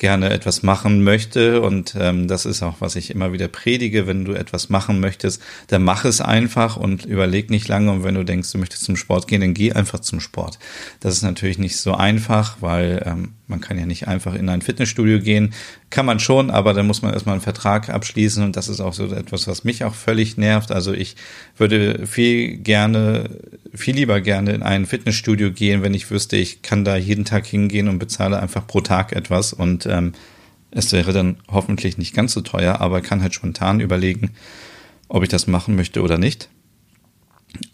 gerne 0.00 0.30
etwas 0.30 0.64
machen 0.64 1.04
möchte. 1.04 1.60
Und 1.60 1.94
ähm, 1.96 2.26
das 2.26 2.44
ist 2.44 2.62
auch, 2.62 2.80
was 2.80 2.96
ich 2.96 3.10
immer 3.10 3.32
wieder 3.32 3.46
predige. 3.46 4.08
Wenn 4.08 4.24
du 4.24 4.32
etwas 4.32 4.68
machen 4.68 4.98
möchtest, 4.98 5.40
dann 5.68 5.84
mach 5.84 6.04
es 6.04 6.20
einfach 6.20 6.76
und 6.76 7.04
überleg 7.04 7.50
nicht 7.50 7.68
lange. 7.68 7.92
Und 7.92 8.02
wenn 8.02 8.16
du 8.16 8.24
denkst, 8.24 8.50
du 8.50 8.58
möchtest 8.58 8.82
zum 8.82 8.96
Sport 8.96 9.28
gehen, 9.28 9.42
dann 9.42 9.54
geh 9.54 9.72
einfach 9.72 10.00
zum 10.00 10.18
Sport. 10.18 10.58
Das 10.98 11.14
ist 11.14 11.22
natürlich 11.22 11.58
nicht 11.58 11.76
so 11.76 11.94
einfach, 11.94 12.56
weil 12.60 13.02
ähm, 13.06 13.34
man 13.46 13.60
kann 13.60 13.78
ja 13.78 13.86
nicht 13.86 14.08
einfach 14.08 14.34
in 14.34 14.48
ein 14.48 14.62
Fitnessstudio 14.62 15.20
gehen. 15.20 15.52
Kann 15.90 16.06
man 16.06 16.20
schon, 16.20 16.50
aber 16.50 16.72
dann 16.72 16.86
muss 16.86 17.02
man 17.02 17.12
erstmal 17.12 17.32
einen 17.34 17.42
Vertrag 17.42 17.88
abschließen. 17.88 18.44
Und 18.44 18.56
das 18.56 18.68
ist 18.68 18.80
auch 18.80 18.92
so 18.92 19.06
etwas, 19.06 19.48
was 19.48 19.64
mich 19.64 19.82
auch 19.82 19.94
völlig 19.94 20.36
nervt. 20.36 20.70
Also 20.70 20.92
ich 20.92 21.16
würde 21.56 22.06
viel 22.06 22.58
gerne, 22.58 23.28
viel 23.74 23.96
lieber 23.96 24.20
gerne 24.20 24.52
in 24.52 24.62
ein 24.62 24.86
Fitnessstudio 24.86 25.50
gehen, 25.50 25.82
wenn 25.82 25.94
ich 25.94 26.08
wüsste, 26.10 26.36
ich 26.36 26.62
kann 26.62 26.84
da 26.84 26.96
jeden 26.96 27.24
Tag 27.24 27.44
hingehen 27.44 27.88
und 27.88 27.98
bezahle 27.98 28.40
einfach 28.40 28.68
pro 28.68 28.80
Tag 28.80 29.12
etwas. 29.12 29.52
Und 29.52 29.84
ähm, 29.86 30.12
es 30.70 30.92
wäre 30.92 31.12
dann 31.12 31.38
hoffentlich 31.48 31.98
nicht 31.98 32.14
ganz 32.14 32.32
so 32.32 32.40
teuer, 32.40 32.80
aber 32.80 33.00
kann 33.00 33.22
halt 33.22 33.34
spontan 33.34 33.80
überlegen, 33.80 34.30
ob 35.08 35.24
ich 35.24 35.28
das 35.28 35.48
machen 35.48 35.74
möchte 35.74 36.02
oder 36.02 36.18
nicht. 36.18 36.48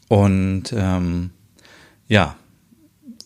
Und 0.09 0.73
ähm, 0.75 1.31
ja, 2.09 2.37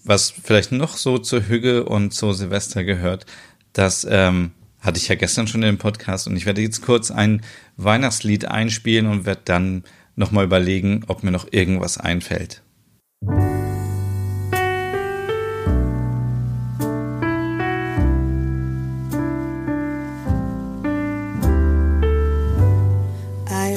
was 0.03 0.31
vielleicht 0.31 0.73
noch 0.73 0.97
so 0.97 1.19
zur 1.19 1.47
Hüge 1.47 1.85
und 1.85 2.13
zu 2.13 2.33
Silvester 2.33 2.83
gehört, 2.83 3.27
das 3.73 4.07
ähm, 4.09 4.51
hatte 4.81 4.99
ich 4.99 5.09
ja 5.09 5.15
gestern 5.15 5.47
schon 5.47 5.63
in 5.63 5.69
dem 5.69 5.79
Podcast 5.79 6.27
und 6.27 6.37
ich 6.37 6.47
werde 6.47 6.63
jetzt 6.63 6.83
kurz 6.83 7.11
ein 7.11 7.43
Weihnachtslied 7.77 8.47
einspielen 8.47 9.07
und 9.07 9.27
werde 9.27 9.43
dann 9.45 9.85
nochmal 10.17 10.45
überlegen, 10.45 11.05
ob 11.07 11.23
mir 11.23 11.31
noch 11.31 11.49
irgendwas 11.53 11.99
einfällt. 11.99 12.63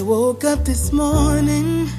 woke 0.04 0.45
up 0.45 0.65
this 0.65 0.91
morning, 0.91 1.89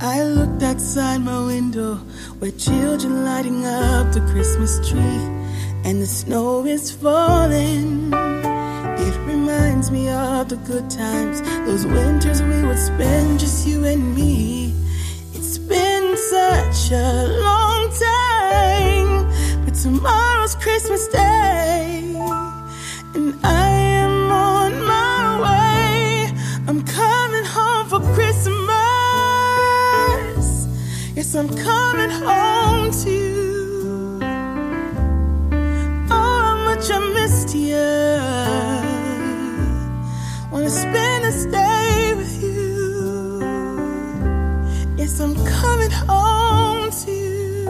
I 0.00 0.22
looked 0.22 0.62
outside 0.62 1.18
my 1.18 1.46
window 1.46 1.96
where 2.38 2.50
children 2.52 3.24
lighting 3.24 3.66
up 3.66 4.12
the 4.12 4.20
Christmas 4.32 4.78
tree 4.88 5.35
and 5.86 6.02
the 6.02 6.06
snow 6.06 6.66
is 6.66 6.90
falling. 6.90 8.12
It 8.12 9.16
reminds 9.24 9.92
me 9.92 10.08
of 10.08 10.48
the 10.48 10.56
good 10.66 10.90
times, 10.90 11.40
those 11.64 11.86
winters 11.86 12.42
we 12.42 12.64
would 12.64 12.78
spend 12.78 13.38
just 13.38 13.68
you 13.68 13.84
and 13.84 14.12
me. 14.16 14.74
It's 15.32 15.58
been 15.58 16.16
such 16.16 16.90
a 16.90 17.28
long 17.40 17.88
time, 18.10 19.64
but 19.64 19.74
tomorrow's 19.74 20.56
Christmas 20.56 21.06
Day, 21.06 22.16
and 23.14 23.38
I 23.44 23.68
am 24.02 24.32
on 24.32 24.72
my 24.84 25.40
way. 25.46 26.32
I'm 26.66 26.82
coming 26.84 27.44
home 27.44 27.86
for 27.88 28.00
Christmas. 28.16 28.56
Yes, 31.14 31.36
I'm 31.36 31.48
coming 31.48 32.10
home 32.10 32.90
to 32.90 33.10
you. 33.10 33.25
Much 36.88 36.96
I 36.96 36.98
missed 37.12 37.54
you. 37.54 37.76
Wanna 40.52 40.70
spend 40.70 41.24
this 41.24 41.46
day 41.46 42.14
with 42.16 42.42
you. 42.42 43.40
Yes, 44.96 45.20
I'm 45.20 45.34
coming 45.44 45.90
home 45.90 46.90
to 46.90 47.10
you. 47.10 47.68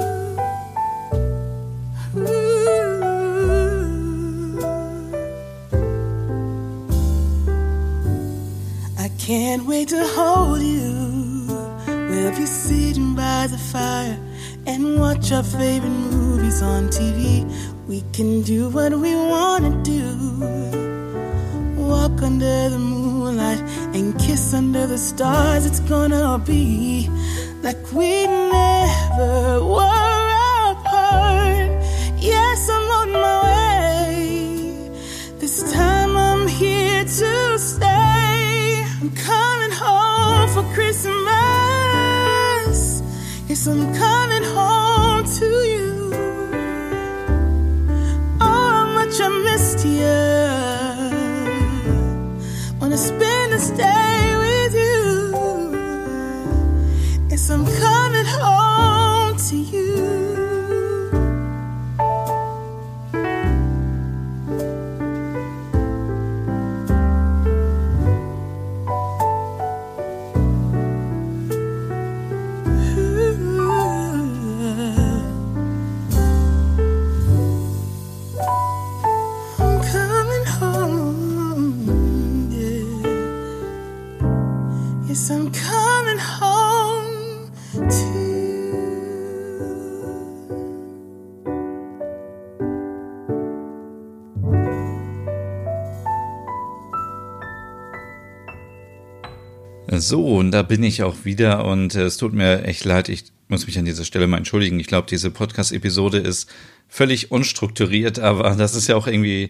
I 8.98 9.08
can't 9.18 9.66
wait 9.66 9.88
to 9.88 10.06
hold 10.08 10.60
you. 10.60 11.46
We'll 11.86 12.30
be 12.36 12.46
sitting 12.46 13.14
by 13.14 13.46
the 13.46 13.58
fire 13.58 14.18
and 14.66 14.98
watch 15.00 15.32
our 15.32 15.42
favorite 15.42 15.88
movies 15.90 16.62
on 16.62 16.88
TV. 16.88 17.46
We 17.88 18.02
can 18.12 18.42
do 18.42 18.68
what 18.68 18.92
we 18.98 19.14
wanna 19.14 19.80
do. 19.84 20.02
Walk 21.76 22.20
under 22.20 22.68
the 22.68 22.80
moonlight 22.80 23.60
and 23.94 24.18
kiss 24.18 24.52
under 24.52 24.88
the 24.88 24.98
stars. 24.98 25.64
It's 25.66 25.78
gonna 25.78 26.36
be 26.44 27.08
like 27.62 27.78
we 27.92 28.26
never 28.26 29.62
were 29.62 30.26
apart. 30.72 31.70
Yes, 32.18 32.68
I'm 32.68 32.90
on 33.00 33.12
my 33.12 33.42
way. 33.44 34.90
This 35.38 35.72
time 35.72 36.16
I'm 36.16 36.48
here 36.48 37.04
to 37.04 37.56
stay. 37.56 38.84
I'm 39.00 39.10
coming 39.14 39.70
home 39.70 40.48
for 40.48 40.64
Christmas. 40.74 41.14
Yes, 43.48 43.66
I'm 43.68 43.94
coming 43.94 44.42
home 44.42 44.95
bestie. 49.56 50.25
Cause 85.16 85.30
I'm 85.30 85.50
coming 85.50 86.18
home 86.18 87.50
to 87.72 88.36
So, 99.98 100.36
und 100.36 100.50
da 100.50 100.62
bin 100.62 100.82
ich 100.82 101.02
auch 101.02 101.24
wieder 101.24 101.64
und 101.64 101.94
äh, 101.94 102.02
es 102.02 102.18
tut 102.18 102.34
mir 102.34 102.64
echt 102.64 102.84
leid, 102.84 103.08
ich 103.08 103.32
muss 103.48 103.66
mich 103.66 103.78
an 103.78 103.86
dieser 103.86 104.04
Stelle 104.04 104.26
mal 104.26 104.36
entschuldigen. 104.36 104.78
Ich 104.80 104.86
glaube, 104.86 105.08
diese 105.08 105.30
Podcast-Episode 105.30 106.18
ist 106.18 106.50
völlig 106.88 107.30
unstrukturiert, 107.30 108.18
aber 108.18 108.54
das 108.56 108.74
ist 108.74 108.86
ja 108.86 108.96
auch 108.96 109.06
irgendwie 109.06 109.48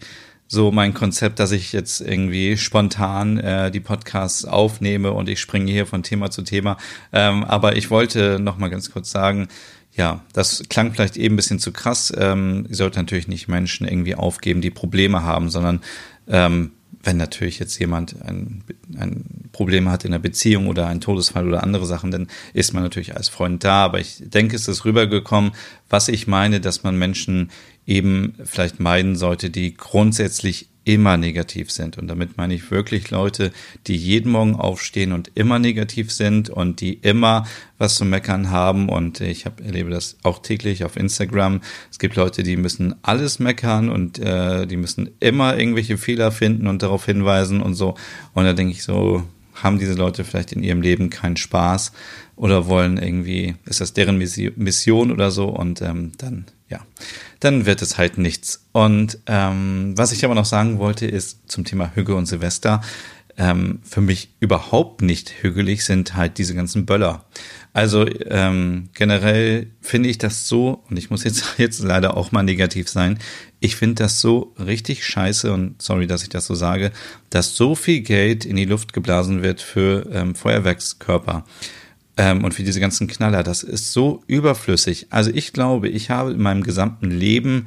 so 0.49 0.71
mein 0.71 0.95
Konzept, 0.95 1.39
dass 1.39 1.53
ich 1.53 1.73
jetzt 1.73 2.01
irgendwie 2.01 2.57
spontan 2.57 3.39
äh, 3.39 3.71
die 3.71 3.81
Podcasts 3.81 4.45
aufnehme 4.45 5.13
und 5.13 5.29
ich 5.29 5.41
springe 5.41 5.71
hier 5.71 5.87
von 5.87 6.03
Thema 6.03 6.31
zu 6.31 6.43
Thema. 6.43 6.77
Ähm, 7.13 7.45
aber 7.45 7.77
ich 7.77 7.91
wollte 7.91 8.39
noch 8.39 8.59
mal 8.59 8.69
ganz 8.69 8.91
kurz 8.91 9.11
sagen, 9.11 9.49
ja, 9.93 10.21
das 10.33 10.63
klang 10.69 10.93
vielleicht 10.93 11.17
eben 11.17 11.35
ein 11.35 11.37
bisschen 11.37 11.59
zu 11.59 11.73
krass. 11.73 12.13
Ähm, 12.17 12.67
ihr 12.69 12.77
sollt 12.77 12.97
natürlich 12.97 13.29
nicht 13.29 13.49
Menschen 13.49 13.89
irgendwie 13.89 14.15
aufgeben, 14.15 14.61
die 14.61 14.71
Probleme 14.71 15.23
haben, 15.23 15.49
sondern 15.49 15.81
ähm, 16.29 16.73
wenn 17.03 17.17
natürlich 17.17 17.59
jetzt 17.59 17.79
jemand 17.79 18.21
ein, 18.23 18.65
ein 18.99 19.49
Problem 19.53 19.89
hat 19.89 20.05
in 20.05 20.11
der 20.11 20.19
Beziehung 20.19 20.67
oder 20.67 20.89
einen 20.89 21.01
Todesfall 21.01 21.47
oder 21.47 21.63
andere 21.63 21.87
Sachen, 21.87 22.11
dann 22.11 22.27
ist 22.53 22.75
man 22.75 22.83
natürlich 22.83 23.17
als 23.17 23.29
Freund 23.29 23.65
da. 23.65 23.85
Aber 23.85 24.01
ich 24.01 24.17
denke, 24.21 24.57
es 24.57 24.69
ist 24.69 24.85
rübergekommen, 24.85 25.53
was 25.89 26.09
ich 26.09 26.27
meine, 26.27 26.61
dass 26.61 26.83
man 26.83 26.99
Menschen 26.99 27.51
eben 27.87 28.35
vielleicht 28.45 28.81
meiden 28.81 29.17
sollte, 29.17 29.51
die 29.51 29.75
grundsätzlich 29.75 30.69
immer 30.87 31.17
negativ 31.17 31.73
sind. 31.73 31.99
Und 31.99 32.07
damit 32.07 32.37
meine 32.37 32.55
ich 32.55 32.71
wirklich 32.71 33.11
Leute, 33.11 33.51
die 33.89 33.97
jeden 33.97 34.31
Morgen 34.31 34.55
aufstehen 34.55 35.13
und 35.13 35.33
immer 35.35 35.59
negativ 35.59 36.13
sind 36.13 36.49
und 36.49 36.81
die 36.81 36.95
immer 36.95 37.45
was 37.77 37.97
zu 37.97 38.05
meckern 38.05 38.51
haben. 38.51 38.89
Und 38.89 39.21
ich 39.21 39.47
hab, 39.47 39.61
erlebe 39.61 39.91
das 39.91 40.17
auch 40.23 40.41
täglich 40.41 40.85
auf 40.85 40.97
Instagram. 40.97 41.61
Es 41.91 41.99
gibt 41.99 42.15
Leute, 42.15 42.45
die 42.45 42.57
müssen 42.57 42.95
alles 43.03 43.41
meckern 43.41 43.89
und 43.89 44.21
äh, 44.21 44.67
die 44.67 44.77
müssen 44.77 45.11
immer 45.19 45.59
irgendwelche 45.59 45.99
Fehler 45.99 46.31
finden 46.31 46.69
und 46.69 46.83
darauf 46.85 47.05
hinweisen 47.05 47.61
und 47.61 47.75
so. 47.75 47.97
Und 48.35 48.45
da 48.45 48.53
denke 48.53 48.73
ich 48.73 48.85
so, 48.85 49.25
haben 49.55 49.81
diese 49.81 49.95
Leute 49.95 50.23
vielleicht 50.23 50.53
in 50.53 50.63
ihrem 50.63 50.83
Leben 50.83 51.11
keinen 51.11 51.37
Spaß 51.37 51.91
oder 52.37 52.67
wollen 52.67 52.99
irgendwie, 52.99 53.57
ist 53.65 53.81
das 53.81 53.93
deren 53.93 54.19
Mission 54.19 55.11
oder 55.11 55.31
so 55.31 55.49
und 55.49 55.83
ähm, 55.83 56.13
dann, 56.19 56.45
ja, 56.69 56.81
dann 57.41 57.67
wird 57.67 57.83
es 57.83 57.99
halt 57.99 58.19
nichts. 58.19 58.67
Und 58.73 59.19
ähm, 59.27 59.95
was 59.97 60.13
ich 60.13 60.25
aber 60.25 60.35
noch 60.35 60.45
sagen 60.45 60.79
wollte, 60.79 61.07
ist 61.07 61.51
zum 61.51 61.65
Thema 61.65 61.93
Hügge 61.95 62.15
und 62.15 62.27
Silvester. 62.27 62.81
Ähm, 63.39 63.81
für 63.83 64.01
mich 64.01 64.31
überhaupt 64.41 65.03
nicht 65.03 65.43
hügelig 65.43 65.85
sind 65.85 66.17
halt 66.17 66.39
diese 66.39 66.55
ganzen 66.55 66.87
Böller. 66.87 67.27
Also 67.75 68.07
ähm, 68.07 68.89
generell 68.95 69.71
finde 69.83 70.09
ich 70.09 70.17
das 70.17 70.49
so, 70.49 70.83
und 70.89 70.97
ich 70.97 71.11
muss 71.11 71.23
jetzt, 71.23 71.45
jetzt 71.59 71.81
leider 71.81 72.17
auch 72.17 72.33
mal 72.33 72.43
negativ 72.43 72.89
sein, 72.89 73.19
ich 73.61 73.77
finde 73.77 73.97
das 73.97 74.23
so 74.23 74.55
richtig 74.59 75.05
scheiße 75.05 75.53
und 75.53 75.81
sorry, 75.83 76.07
dass 76.07 76.23
ich 76.23 76.31
das 76.31 76.47
so 76.47 76.55
sage, 76.55 76.93
dass 77.29 77.55
so 77.55 77.75
viel 77.75 78.01
Geld 78.01 78.47
in 78.47 78.57
die 78.57 78.65
Luft 78.65 78.95
geblasen 78.95 79.43
wird 79.43 79.61
für 79.61 80.09
ähm, 80.11 80.35
Feuerwerkskörper 80.35 81.45
ähm, 82.17 82.45
und 82.45 82.55
für 82.55 82.63
diese 82.63 82.81
ganzen 82.81 83.07
Knaller. 83.07 83.43
Das 83.43 83.63
ist 83.63 83.93
so 83.93 84.23
überflüssig. 84.27 85.09
Also 85.11 85.31
ich 85.33 85.53
glaube, 85.53 85.89
ich 85.89 86.11
habe 86.11 86.33
in 86.33 86.43
meinem 86.43 86.63
gesamten 86.63 87.11
Leben 87.11 87.67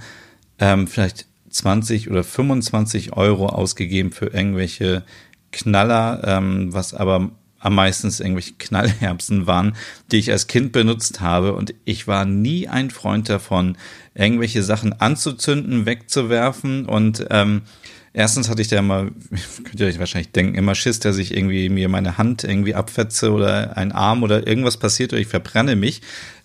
ähm, 0.60 0.88
vielleicht 0.88 1.26
20 1.50 2.10
oder 2.10 2.24
25 2.24 3.14
Euro 3.14 3.48
ausgegeben 3.48 4.12
für 4.12 4.28
irgendwelche 4.28 5.04
Knaller, 5.52 6.22
ähm, 6.26 6.74
was 6.74 6.94
aber 6.94 7.32
am 7.60 7.76
meisten 7.76 8.08
irgendwelche 8.08 8.54
Knallherbsen 8.54 9.46
waren, 9.46 9.76
die 10.12 10.18
ich 10.18 10.32
als 10.32 10.48
Kind 10.48 10.72
benutzt 10.72 11.20
habe. 11.20 11.54
Und 11.54 11.74
ich 11.84 12.08
war 12.08 12.26
nie 12.26 12.68
ein 12.68 12.90
Freund 12.90 13.28
davon, 13.30 13.78
irgendwelche 14.16 14.64
Sachen 14.64 14.94
anzuzünden, 14.94 15.86
wegzuwerfen. 15.86 16.86
Und 16.86 17.26
ähm, 17.30 17.64
erstens 18.14 18.50
hatte 18.50 18.62
ich 18.62 18.68
da 18.68 18.80
immer, 18.80 19.10
könnt 19.64 19.80
ihr 19.80 19.88
euch 19.88 20.00
wahrscheinlich 20.00 20.32
denken, 20.32 20.56
immer 20.56 20.76
Schiss, 20.76 21.00
dass 21.00 21.18
ich 21.18 21.36
irgendwie 21.36 21.70
mir 21.70 21.90
meine 21.90 22.18
Hand 22.18 22.44
irgendwie 22.44 22.76
abfetze 22.76 23.32
oder 23.32 23.78
ein 23.78 23.92
Arm 23.92 24.24
oder 24.24 24.48
irgendwas 24.48 24.78
passiert 24.78 25.14
oder 25.14 25.22
ich 25.22 25.28
verbrenne 25.28 25.76
mich. 25.76 26.02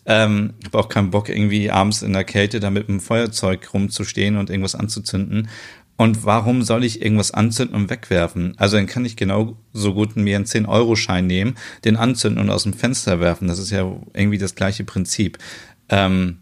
Ähm, 0.07 0.55
habe 0.67 0.79
auch 0.79 0.89
keinen 0.89 1.11
Bock, 1.11 1.29
irgendwie 1.31 1.71
abends 1.71 2.03
in 2.03 2.13
der 2.13 2.25
Kälte 2.25 2.61
da 2.61 2.71
mit 2.71 2.89
einem 2.89 3.01
Feuerzeug 3.01 3.73
rumzustehen 3.73 4.37
und 4.37 4.51
irgendwas 4.51 4.75
anzuzünden. 4.75 5.49
Und 5.97 6.25
warum 6.25 6.63
soll 6.63 6.85
ich 6.85 7.03
irgendwas 7.03 7.31
anzünden 7.31 7.77
und 7.77 7.91
wegwerfen? 7.91 8.55
Also 8.57 8.77
dann 8.77 8.87
kann 8.87 9.05
ich 9.05 9.17
genau 9.17 9.57
so 9.73 9.95
gut 9.95 10.17
mir 10.17 10.37
einen 10.37 10.45
10-Euro-Schein 10.45 11.27
nehmen, 11.27 11.55
den 11.85 11.97
anzünden 11.97 12.43
und 12.43 12.51
aus 12.51 12.65
dem 12.65 12.73
Fenster 12.73 13.21
werfen. 13.21 13.47
Das 13.47 13.59
ist 13.59 13.71
ja 13.71 13.91
irgendwie 14.13 14.39
das 14.39 14.57
gleiche 14.57 14.85
Prinzip. 14.85 15.39
Ähm, 15.89 16.39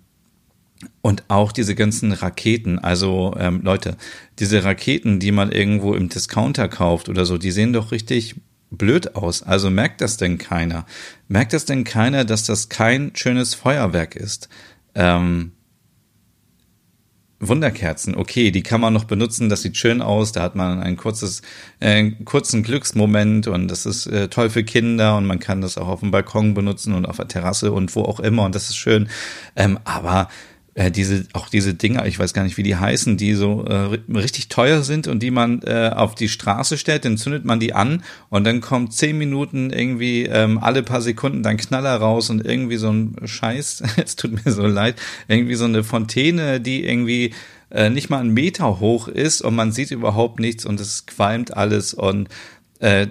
und 1.01 1.25
auch 1.29 1.53
diese 1.53 1.75
ganzen 1.75 2.13
Raketen, 2.13 2.79
also 2.79 3.35
ähm, 3.39 3.63
Leute, 3.63 3.97
diese 4.39 4.65
Raketen, 4.65 5.21
die 5.21 5.33
man 5.33 5.53
irgendwo 5.53 5.95
im 5.95 6.09
Discounter 6.09 6.69
kauft 6.69 7.09
oder 7.09 7.25
so, 7.25 7.39
die 7.39 7.51
sehen 7.51 7.73
doch 7.73 7.93
richtig 7.93 8.37
blöd 8.71 9.17
aus. 9.17 9.43
Also 9.43 9.71
merkt 9.71 10.01
das 10.01 10.17
denn 10.17 10.39
keiner? 10.39 10.87
Merkt 11.29 11.53
das 11.53 11.65
denn 11.65 11.85
keiner, 11.85 12.25
dass 12.25 12.45
das 12.45 12.69
kein 12.69 13.13
schönes 13.15 13.55
Feuerwerk 13.55 14.17
ist? 14.17 14.49
Ähm, 14.95 15.53
Wunderkerzen, 17.45 18.15
okay, 18.15 18.53
die 18.53 18.63
kann 18.63 18.81
man 18.81 18.93
noch 18.93 19.03
benutzen, 19.05 19.49
das 19.49 19.63
sieht 19.63 19.77
schön 19.77 20.01
aus, 20.01 20.31
da 20.31 20.43
hat 20.43 20.55
man 20.55 20.79
ein 20.79 20.97
kurzes, 20.97 21.43
äh, 21.81 21.89
einen 21.89 22.25
kurzen 22.25 22.63
Glücksmoment 22.63 23.49
und 23.49 23.67
das 23.67 23.85
ist 23.85 24.07
äh, 24.07 24.29
toll 24.29 24.49
für 24.49 24.63
Kinder 24.63 25.17
und 25.17 25.27
man 25.27 25.41
kann 25.41 25.61
das 25.61 25.77
auch 25.77 25.89
auf 25.89 26.01
dem 26.01 26.13
Balkon 26.13 26.55
benutzen 26.55 26.95
und 26.95 27.05
auf 27.05 27.17
der 27.17 27.27
Terrasse 27.27 27.73
und 27.73 27.97
wo 27.97 28.03
auch 28.03 28.21
immer 28.21 28.45
und 28.45 28.55
das 28.55 28.71
ist 28.71 28.77
schön. 28.77 29.09
Ähm, 29.57 29.81
aber 29.83 30.29
äh, 30.75 30.91
diese 30.91 31.27
auch 31.35 31.49
diese 31.49 31.75
Dinger, 31.75 32.07
ich 32.07 32.19
weiß 32.19 32.33
gar 32.33 32.45
nicht, 32.45 32.57
wie 32.57 32.63
die 32.63 32.77
heißen, 32.77 33.17
die 33.17 33.35
so 33.35 33.65
äh, 33.65 33.99
richtig 34.15 34.49
teuer 34.49 34.83
sind 34.83 35.07
und 35.07 35.23
die 35.23 35.31
man 35.31 35.61
äh, 35.63 35.91
auf 35.95 36.15
die 36.15 36.29
Straße 36.29 36.79
stellt, 36.79 37.05
dann 37.05 37.19
zündet 37.19 37.45
man 37.45 37.61
die 37.61 37.75
an 37.75 38.03
und 38.31 38.45
dann 38.45 38.61
kommt 38.61 38.95
zehn 38.95 39.19
Minuten 39.19 39.71
irgendwie 39.71 40.25
ähm, 40.25 40.59
alle 40.59 40.83
paar 40.83 41.03
Sekunden 41.03 41.43
dann 41.43 41.59
Knaller 41.59 41.97
raus 41.97 42.31
und 42.31 42.45
irgendwie 42.45 42.77
so 42.77 42.91
ein 42.91 43.17
Scheiß, 43.23 43.83
es 44.03 44.17
tut 44.17 44.45
mir 44.45 44.53
so 44.53 44.67
leid, 44.67 44.97
irgendwie 45.29 45.57
so 45.57 45.67
eine 45.67 45.85
Fontäne, 45.85 46.61
die 46.61 46.87
irgendwie 46.87 47.35
äh, 47.71 47.91
nicht 47.91 48.09
mal 48.09 48.21
einen 48.21 48.33
Meter 48.33 48.81
hoch 48.81 49.09
ist 49.09 49.43
und 49.43 49.55
man 49.55 49.73
sieht 49.73 49.91
überhaupt 49.91 50.41
nichts 50.41 50.65
und 50.65 50.81
es 50.81 51.07
qualmt 51.07 51.57
alles 51.57 51.93
und 51.93 52.29
äh, 52.79 53.09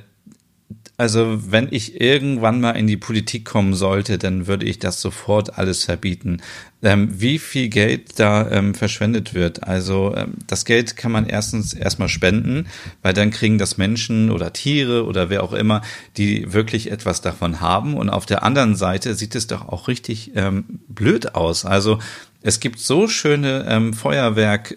also 1.02 1.52
wenn 1.52 1.70
ich 1.72 2.00
irgendwann 2.00 2.62
mal 2.62 2.74
in 2.74 2.86
die 2.86 2.96
Politik 2.96 3.44
kommen 3.44 3.74
sollte, 3.74 4.20
dann 4.20 4.46
würde 4.46 4.68
ich 4.68 4.78
das 4.78 5.02
sofort 5.02 5.58
alles 5.58 5.84
verbieten. 5.84 6.44
Ähm, 6.84 7.20
wie 7.20 7.40
viel 7.40 7.70
Geld 7.70 8.20
da 8.20 8.48
ähm, 8.52 8.76
verschwendet 8.76 9.34
wird. 9.34 9.64
Also 9.64 10.14
ähm, 10.16 10.36
das 10.46 10.64
Geld 10.64 10.96
kann 10.98 11.12
man 11.12 11.26
erstens 11.26 11.74
erstmal 11.74 12.08
spenden, 12.08 12.68
weil 13.02 13.16
dann 13.16 13.32
kriegen 13.32 13.58
das 13.58 13.78
Menschen 13.78 14.30
oder 14.30 14.54
Tiere 14.54 15.06
oder 15.08 15.32
wer 15.32 15.42
auch 15.42 15.54
immer, 15.54 15.82
die 16.18 16.54
wirklich 16.54 16.92
etwas 16.92 17.22
davon 17.22 17.62
haben. 17.62 17.96
Und 17.96 18.12
auf 18.12 18.28
der 18.28 18.44
anderen 18.44 18.76
Seite 18.76 19.16
sieht 19.16 19.34
es 19.34 19.48
doch 19.48 19.68
auch 19.70 19.88
richtig 19.88 20.34
ähm, 20.36 20.82
blöd 20.88 21.34
aus. 21.34 21.66
Also 21.66 21.98
es 22.44 22.60
gibt 22.60 22.78
so 22.78 23.08
schöne 23.08 23.66
ähm, 23.68 23.94
Feuerwerk 23.94 24.76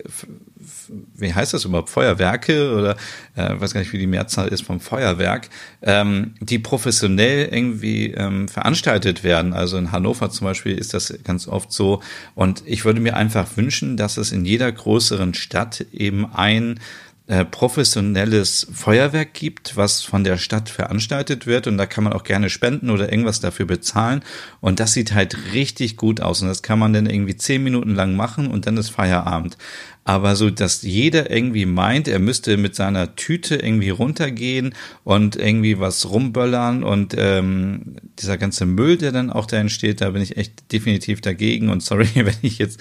wie 1.14 1.32
heißt 1.32 1.54
das 1.54 1.64
überhaupt, 1.64 1.90
Feuerwerke 1.90 2.72
oder 2.74 2.96
äh, 3.36 3.60
weiß 3.60 3.74
gar 3.74 3.80
nicht, 3.80 3.92
wie 3.92 3.98
die 3.98 4.06
Mehrzahl 4.06 4.48
ist 4.48 4.62
vom 4.62 4.80
Feuerwerk, 4.80 5.48
ähm, 5.82 6.34
die 6.40 6.58
professionell 6.58 7.48
irgendwie 7.52 8.12
ähm, 8.12 8.48
veranstaltet 8.48 9.24
werden. 9.24 9.52
Also 9.52 9.76
in 9.76 9.92
Hannover 9.92 10.30
zum 10.30 10.46
Beispiel 10.46 10.76
ist 10.76 10.94
das 10.94 11.14
ganz 11.24 11.48
oft 11.48 11.72
so. 11.72 12.02
Und 12.34 12.62
ich 12.66 12.84
würde 12.84 13.00
mir 13.00 13.16
einfach 13.16 13.56
wünschen, 13.56 13.96
dass 13.96 14.16
es 14.16 14.32
in 14.32 14.44
jeder 14.44 14.70
größeren 14.70 15.34
Stadt 15.34 15.86
eben 15.92 16.26
ein 16.32 16.80
äh, 17.26 17.46
professionelles 17.46 18.66
Feuerwerk 18.70 19.32
gibt, 19.32 19.78
was 19.78 20.02
von 20.02 20.24
der 20.24 20.36
Stadt 20.36 20.68
veranstaltet 20.68 21.46
wird. 21.46 21.66
Und 21.66 21.78
da 21.78 21.86
kann 21.86 22.04
man 22.04 22.12
auch 22.12 22.22
gerne 22.22 22.50
spenden 22.50 22.90
oder 22.90 23.10
irgendwas 23.10 23.40
dafür 23.40 23.64
bezahlen. 23.64 24.22
Und 24.60 24.78
das 24.78 24.92
sieht 24.92 25.14
halt 25.14 25.54
richtig 25.54 25.96
gut 25.96 26.20
aus. 26.20 26.42
Und 26.42 26.48
das 26.48 26.62
kann 26.62 26.78
man 26.78 26.92
dann 26.92 27.06
irgendwie 27.06 27.36
zehn 27.36 27.64
Minuten 27.64 27.94
lang 27.94 28.14
machen 28.14 28.48
und 28.48 28.66
dann 28.66 28.76
ist 28.76 28.90
Feierabend. 28.90 29.56
Aber 30.04 30.36
so, 30.36 30.50
dass 30.50 30.82
jeder 30.82 31.30
irgendwie 31.30 31.64
meint, 31.64 32.08
er 32.08 32.18
müsste 32.18 32.58
mit 32.58 32.74
seiner 32.74 33.16
Tüte 33.16 33.56
irgendwie 33.56 33.88
runtergehen 33.88 34.74
und 35.02 35.36
irgendwie 35.36 35.80
was 35.80 36.10
rumböllern 36.10 36.84
und 36.84 37.14
ähm, 37.16 37.96
dieser 38.18 38.36
ganze 38.36 38.66
Müll, 38.66 38.98
der 38.98 39.12
dann 39.12 39.30
auch 39.30 39.46
da 39.46 39.56
entsteht, 39.56 40.02
da 40.02 40.10
bin 40.10 40.20
ich 40.20 40.36
echt 40.36 40.70
definitiv 40.72 41.22
dagegen. 41.22 41.70
Und 41.70 41.82
sorry, 41.82 42.08
wenn 42.14 42.36
ich 42.42 42.58
jetzt 42.58 42.80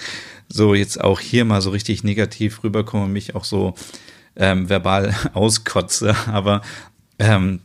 so 0.50 0.74
jetzt 0.74 1.00
auch 1.00 1.18
hier 1.18 1.46
mal 1.46 1.62
so 1.62 1.70
richtig 1.70 2.04
negativ 2.04 2.62
rüberkomme 2.62 3.08
mich 3.08 3.34
auch 3.34 3.44
so 3.44 3.74
ähm, 4.36 4.68
verbal 4.68 5.14
auskotze, 5.34 6.14
aber 6.26 6.62
ähm, 7.18 7.60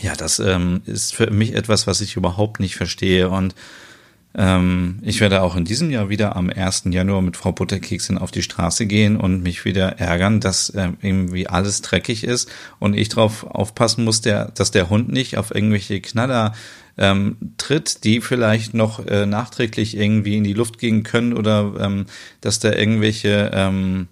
ja, 0.00 0.14
das 0.14 0.38
ähm, 0.38 0.82
ist 0.86 1.14
für 1.14 1.30
mich 1.30 1.54
etwas, 1.54 1.86
was 1.86 2.00
ich 2.00 2.16
überhaupt 2.16 2.60
nicht 2.60 2.76
verstehe 2.76 3.28
und 3.28 3.54
ähm, 4.34 5.00
ich 5.02 5.20
werde 5.20 5.42
auch 5.42 5.56
in 5.56 5.64
diesem 5.64 5.90
Jahr 5.90 6.08
wieder 6.08 6.36
am 6.36 6.50
1. 6.50 6.84
Januar 6.90 7.20
mit 7.20 7.36
Frau 7.36 7.50
Butterkeksin 7.50 8.16
auf 8.16 8.30
die 8.30 8.42
Straße 8.42 8.86
gehen 8.86 9.16
und 9.16 9.42
mich 9.42 9.64
wieder 9.64 9.98
ärgern, 9.98 10.38
dass 10.38 10.70
äh, 10.70 10.90
irgendwie 11.02 11.48
alles 11.48 11.82
dreckig 11.82 12.22
ist 12.22 12.48
und 12.78 12.94
ich 12.94 13.08
darauf 13.08 13.44
aufpassen 13.44 14.04
muss, 14.04 14.20
der, 14.20 14.52
dass 14.52 14.70
der 14.70 14.88
Hund 14.88 15.10
nicht 15.10 15.36
auf 15.36 15.52
irgendwelche 15.52 16.00
Knaller 16.00 16.54
ähm, 16.96 17.38
tritt, 17.56 18.04
die 18.04 18.20
vielleicht 18.20 18.72
noch 18.72 19.04
äh, 19.04 19.26
nachträglich 19.26 19.96
irgendwie 19.96 20.36
in 20.36 20.44
die 20.44 20.52
Luft 20.52 20.78
gehen 20.78 21.02
können 21.02 21.32
oder 21.32 21.74
ähm, 21.80 22.06
dass 22.40 22.60
da 22.60 22.72
irgendwelche 22.72 23.50
ähm, 23.52 24.06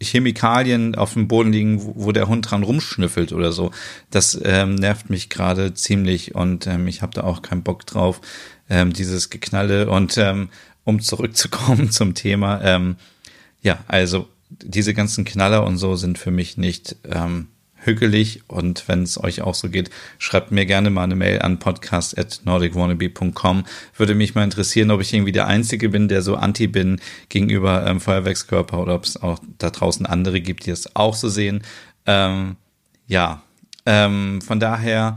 Chemikalien 0.00 0.94
auf 0.94 1.12
dem 1.12 1.28
Boden 1.28 1.52
liegen, 1.52 1.80
wo, 1.82 2.12
der 2.12 2.28
Hund 2.28 2.50
dran 2.50 2.62
rumschnüffelt 2.62 3.32
oder 3.32 3.52
so. 3.52 3.70
Das 4.10 4.38
ähm, 4.44 4.74
nervt 4.74 5.10
mich 5.10 5.28
gerade 5.28 5.74
ziemlich 5.74 6.34
und 6.34 6.66
ähm, 6.66 6.86
ich 6.88 7.02
habe 7.02 7.12
da 7.14 7.24
auch 7.24 7.42
keinen 7.42 7.62
Bock 7.62 7.86
drauf, 7.86 8.20
ähm, 8.70 8.92
dieses 8.92 9.30
Geknalle. 9.30 9.90
Und 9.90 10.16
ähm, 10.18 10.48
um 10.84 11.00
zurückzukommen 11.00 11.90
zum 11.90 12.14
Thema, 12.14 12.62
ähm, 12.62 12.96
ja, 13.62 13.78
also 13.88 14.28
diese 14.50 14.94
ganzen 14.94 15.24
Knaller 15.24 15.66
und 15.66 15.76
so 15.76 15.96
sind 15.96 16.18
für 16.18 16.30
mich 16.30 16.56
nicht 16.56 16.96
ähm, 17.04 17.48
hügelig 17.86 18.42
und 18.48 18.88
wenn 18.88 19.04
es 19.04 19.22
euch 19.22 19.42
auch 19.42 19.54
so 19.54 19.68
geht, 19.68 19.90
schreibt 20.18 20.50
mir 20.52 20.64
gerne 20.66 20.90
mal 20.90 21.04
eine 21.04 21.16
Mail 21.16 21.40
an 21.40 21.58
podcast.nordicwannabe.com. 21.58 23.64
Würde 23.96 24.14
mich 24.14 24.34
mal 24.34 24.44
interessieren, 24.44 24.90
ob 24.90 25.00
ich 25.00 25.14
irgendwie 25.14 25.32
der 25.32 25.46
Einzige 25.46 25.88
bin, 25.88 26.08
der 26.08 26.20
so 26.22 26.36
anti 26.36 26.66
bin 26.66 27.00
gegenüber 27.28 27.86
ähm, 27.86 28.00
Feuerwerkskörper 28.00 28.80
oder 28.80 28.96
ob 28.96 29.04
es 29.04 29.22
auch 29.22 29.38
da 29.58 29.70
draußen 29.70 30.06
andere 30.06 30.40
gibt, 30.40 30.66
die 30.66 30.70
es 30.70 30.96
auch 30.96 31.14
so 31.14 31.28
sehen. 31.28 31.62
Ähm, 32.06 32.56
ja, 33.06 33.42
ähm, 33.86 34.42
von 34.42 34.60
daher 34.60 35.16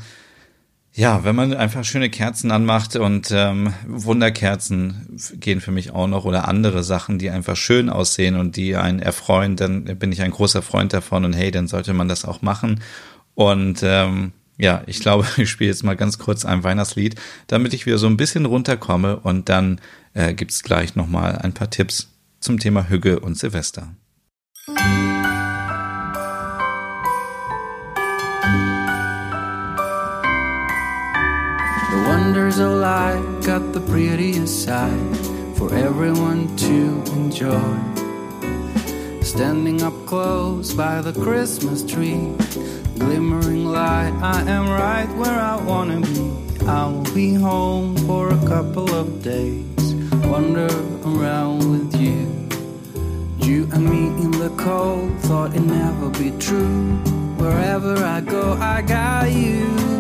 ja, 0.99 1.23
wenn 1.23 1.33
man 1.33 1.53
einfach 1.53 1.85
schöne 1.85 2.09
Kerzen 2.09 2.51
anmacht 2.51 2.97
und 2.97 3.29
ähm, 3.31 3.73
Wunderkerzen 3.87 5.17
gehen 5.35 5.61
für 5.61 5.71
mich 5.71 5.91
auch 5.91 6.07
noch 6.07 6.25
oder 6.25 6.45
andere 6.49 6.83
Sachen, 6.83 7.19
die 7.19 7.29
einfach 7.29 7.55
schön 7.55 7.89
aussehen 7.89 8.35
und 8.35 8.57
die 8.57 8.75
einen 8.75 8.99
erfreuen, 8.99 9.55
dann 9.55 9.85
bin 9.85 10.11
ich 10.11 10.21
ein 10.21 10.31
großer 10.31 10.61
Freund 10.61 10.91
davon 10.91 11.23
und 11.23 11.31
hey, 11.31 11.51
dann 11.51 11.69
sollte 11.69 11.93
man 11.93 12.09
das 12.09 12.25
auch 12.25 12.41
machen. 12.41 12.81
Und 13.33 13.79
ähm, 13.81 14.33
ja, 14.57 14.83
ich 14.87 14.99
glaube, 14.99 15.25
ich 15.37 15.49
spiele 15.49 15.69
jetzt 15.69 15.85
mal 15.85 15.95
ganz 15.95 16.19
kurz 16.19 16.43
ein 16.43 16.65
Weihnachtslied, 16.65 17.15
damit 17.47 17.73
ich 17.73 17.85
wieder 17.85 17.97
so 17.97 18.07
ein 18.07 18.17
bisschen 18.17 18.45
runterkomme 18.45 19.21
und 19.21 19.47
dann 19.47 19.79
äh, 20.13 20.33
gibt 20.33 20.51
es 20.51 20.63
gleich 20.63 20.95
nochmal 20.95 21.37
ein 21.37 21.53
paar 21.53 21.69
Tipps 21.69 22.09
zum 22.41 22.59
Thema 22.59 22.89
Hügge 22.89 23.21
und 23.21 23.37
Silvester. 23.37 23.87
Wonders 32.29 32.59
life 32.59 33.43
got 33.43 33.73
the 33.73 33.79
prettiest 33.79 34.63
side 34.63 35.17
for 35.57 35.73
everyone 35.73 36.55
to 36.55 37.01
enjoy. 37.13 37.73
Standing 39.23 39.81
up 39.81 39.95
close 40.05 40.71
by 40.71 41.01
the 41.01 41.11
Christmas 41.11 41.81
tree, 41.81 42.31
glimmering 42.99 43.65
light, 43.65 44.13
I 44.21 44.41
am 44.47 44.69
right 44.69 45.09
where 45.17 45.39
I 45.39 45.55
wanna 45.55 46.01
be. 46.01 46.67
I 46.67 46.85
will 46.85 47.11
be 47.15 47.33
home 47.33 47.97
for 48.05 48.29
a 48.29 48.41
couple 48.45 48.93
of 48.93 49.23
days, 49.23 49.95
wander 50.29 50.69
around 51.09 51.59
with 51.73 51.99
you. 51.99 52.27
You 53.39 53.67
and 53.73 53.89
me 53.89 54.05
in 54.23 54.29
the 54.29 54.53
cold, 54.55 55.19
thought 55.21 55.55
it'd 55.55 55.65
never 55.65 56.09
be 56.09 56.29
true. 56.37 56.93
Wherever 57.41 57.95
I 58.05 58.21
go, 58.21 58.53
I 58.53 58.83
got 58.83 59.31
you. 59.31 59.98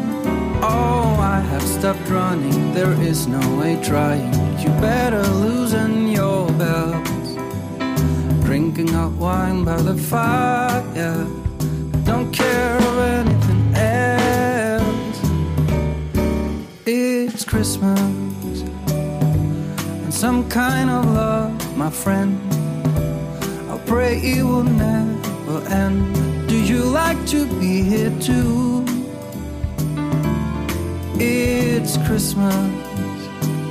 Oh, 0.71 1.17
I 1.19 1.39
have 1.39 1.63
stopped 1.63 2.07
running, 2.09 2.73
there 2.73 2.93
is 3.01 3.27
no 3.27 3.41
way 3.59 3.79
trying. 3.81 4.31
You 4.59 4.69
better 4.79 5.23
loosen 5.23 6.09
your 6.09 6.47
belts. 6.61 7.29
Drinking 8.45 8.89
hot 8.89 9.13
wine 9.13 9.63
by 9.63 9.81
the 9.81 9.97
fire, 9.97 11.25
don't 12.03 12.31
care 12.31 12.77
of 12.77 12.97
anything 13.19 13.63
else. 13.75 15.17
It's 16.85 17.43
Christmas 17.45 17.99
and 20.03 20.13
some 20.13 20.47
kind 20.49 20.89
of 20.91 21.05
love, 21.05 21.77
my 21.77 21.89
friend. 21.89 22.39
I'll 23.69 23.83
pray 23.87 24.17
it 24.17 24.43
will 24.43 24.63
never 24.63 25.59
end. 25.69 26.47
Do 26.47 26.55
you 26.55 26.83
like 26.83 27.19
to 27.27 27.47
be 27.59 27.81
here 27.81 28.13
too? 28.19 28.78
It's 31.21 31.97
Christmas, 32.07 32.53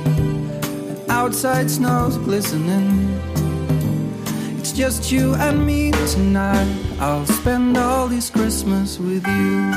and 0.05 1.09
outside 1.09 1.71
snow's 1.71 2.15
glistening. 2.17 3.09
It's 4.59 4.71
just 4.71 5.11
you 5.11 5.33
and 5.33 5.65
me 5.65 5.91
tonight. 6.13 6.77
I'll 6.99 7.25
spend 7.25 7.75
all 7.75 8.07
this 8.07 8.29
Christmas 8.29 8.99
with 8.99 9.25
you. 9.25 9.71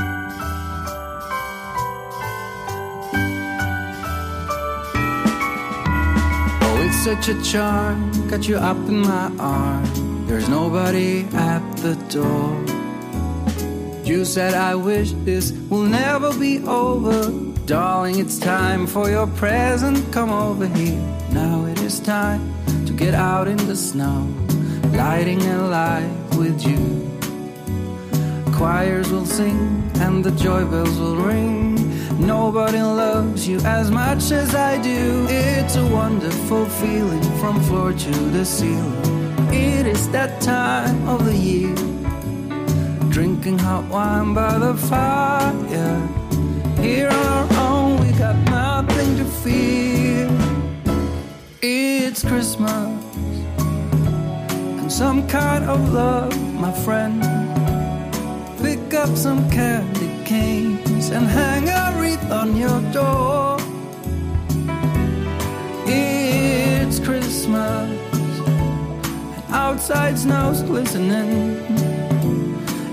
Oh, 6.61 6.83
it's 6.85 6.99
such 7.05 7.29
a 7.29 7.43
charm, 7.43 8.29
got 8.29 8.47
you 8.49 8.57
up 8.57 8.77
in 8.89 9.01
my 9.01 9.33
arm. 9.39 10.27
There's 10.27 10.49
nobody 10.49 11.25
at 11.33 11.63
the 11.79 11.95
door. 12.11 12.53
You 14.05 14.27
said 14.27 14.53
I 14.53 14.75
wish 14.75 15.13
this 15.25 15.53
will 15.71 15.85
never 15.85 16.37
be 16.39 16.59
over. 16.65 17.52
Darling, 17.67 18.19
it's 18.19 18.39
time 18.41 18.89
for 18.89 19.09
your 19.09 19.29
present. 19.29 20.13
Come 20.13 20.31
over 20.31 20.67
here. 20.67 21.01
Now 21.31 21.65
it 21.67 21.81
is 21.81 22.01
time 22.01 22.53
to 22.87 22.93
get 22.93 23.15
out 23.15 23.47
in 23.47 23.57
the 23.57 23.77
snow, 23.77 24.27
lighting 24.93 25.41
a 25.43 25.69
light 25.69 26.11
with 26.37 26.67
you. 26.67 27.09
Choirs 28.53 29.13
will 29.13 29.25
sing 29.25 29.89
and 30.01 30.25
the 30.25 30.33
joy 30.33 30.65
bells 30.65 30.99
will 30.99 31.15
ring. 31.15 31.77
Nobody 32.19 32.83
loves 32.83 33.47
you 33.47 33.59
as 33.61 33.93
much 33.93 34.33
as 34.33 34.57
I 34.57 34.83
do. 34.83 35.27
It's 35.31 35.77
a 35.77 35.87
wonderful 35.87 36.67
feeling 36.67 37.23
from 37.39 37.63
floor 37.63 37.93
to 37.93 38.11
the 38.31 38.45
ceiling. 38.45 39.55
It 39.55 39.87
is 39.87 40.11
that 40.11 40.41
time 40.43 41.09
of 41.09 41.25
the 41.25 41.37
year. 41.37 41.75
Drinking 43.11 43.59
hot 43.59 43.85
wine 43.85 44.35
by 44.35 44.59
the 44.59 44.75
fire. 44.75 46.09
Here 46.83 47.09
on 47.09 47.15
our 47.15 47.47
own, 47.61 48.01
we 48.01 48.11
got 48.19 48.35
nothing 48.51 49.17
to 49.17 49.25
fear. 49.25 50.29
It's 51.63 52.25
Christmas 52.25 53.17
and 54.81 54.91
some 54.91 55.29
kind 55.29 55.65
of 55.65 55.93
love, 55.93 56.35
my 56.61 56.73
friend. 56.85 57.23
Pick 58.61 58.95
up 58.95 59.17
some 59.17 59.49
candy 59.49 60.11
canes 60.25 61.11
and 61.11 61.25
hang 61.25 61.69
a 61.69 62.01
wreath 62.01 62.29
on 62.33 62.57
your 62.57 62.81
door. 62.91 63.59
It's 65.87 66.99
Christmas, 66.99 67.91
and 68.49 69.45
outside 69.55 70.19
snow's 70.19 70.63
glistening. 70.65 71.63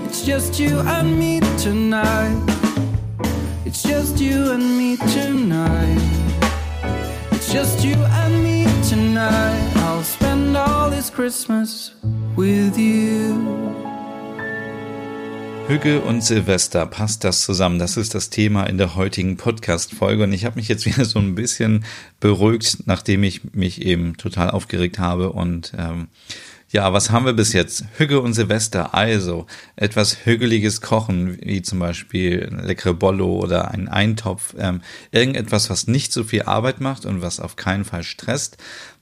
It's 0.06 0.24
just 0.24 0.60
you 0.60 0.78
and 0.78 1.18
me 1.18 1.40
tonight. 1.58 2.59
It's 3.70 3.84
just 3.84 4.18
you 4.18 4.50
and 4.50 4.76
me 4.76 4.96
tonight. 4.96 6.02
It's 7.30 7.52
just 7.52 7.84
you 7.84 7.94
and 7.94 8.42
me 8.42 8.66
tonight. 8.88 9.76
I'll 9.76 10.02
spend 10.02 10.56
all 10.56 10.90
this 10.90 11.08
Christmas 11.08 11.92
with 12.34 12.76
you. 12.76 13.36
Hügge 15.68 16.00
und 16.00 16.22
Silvester, 16.22 16.84
passt 16.84 17.22
das 17.22 17.44
zusammen? 17.44 17.78
Das 17.78 17.96
ist 17.96 18.12
das 18.12 18.28
Thema 18.28 18.64
in 18.64 18.76
der 18.76 18.96
heutigen 18.96 19.36
Podcast-Folge 19.36 20.24
und 20.24 20.32
ich 20.32 20.44
habe 20.44 20.56
mich 20.56 20.66
jetzt 20.66 20.84
wieder 20.84 21.04
so 21.04 21.20
ein 21.20 21.36
bisschen 21.36 21.84
beruhigt, 22.18 22.86
nachdem 22.86 23.22
ich 23.22 23.54
mich 23.54 23.82
eben 23.82 24.16
total 24.16 24.50
aufgeregt 24.50 24.98
habe 24.98 25.30
und 25.30 25.74
ähm, 25.78 26.08
ja, 26.70 26.92
was 26.92 27.10
haben 27.10 27.26
wir 27.26 27.32
bis 27.32 27.52
jetzt? 27.52 27.84
Hügge 27.96 28.20
und 28.20 28.32
Silvester, 28.32 28.94
also 28.94 29.46
etwas 29.74 30.24
hügeliges 30.24 30.80
Kochen, 30.80 31.36
wie 31.42 31.62
zum 31.62 31.80
Beispiel 31.80 32.48
leckere 32.62 32.94
Bollo 32.94 33.40
oder 33.40 33.72
ein 33.72 33.88
Eintopf, 33.88 34.54
ähm, 34.56 34.80
irgendetwas, 35.10 35.68
was 35.68 35.88
nicht 35.88 36.12
so 36.12 36.22
viel 36.22 36.42
Arbeit 36.42 36.80
macht 36.80 37.06
und 37.06 37.22
was 37.22 37.40
auf 37.40 37.56
keinen 37.56 37.84
Fall 37.84 38.04
stresst. 38.04 38.56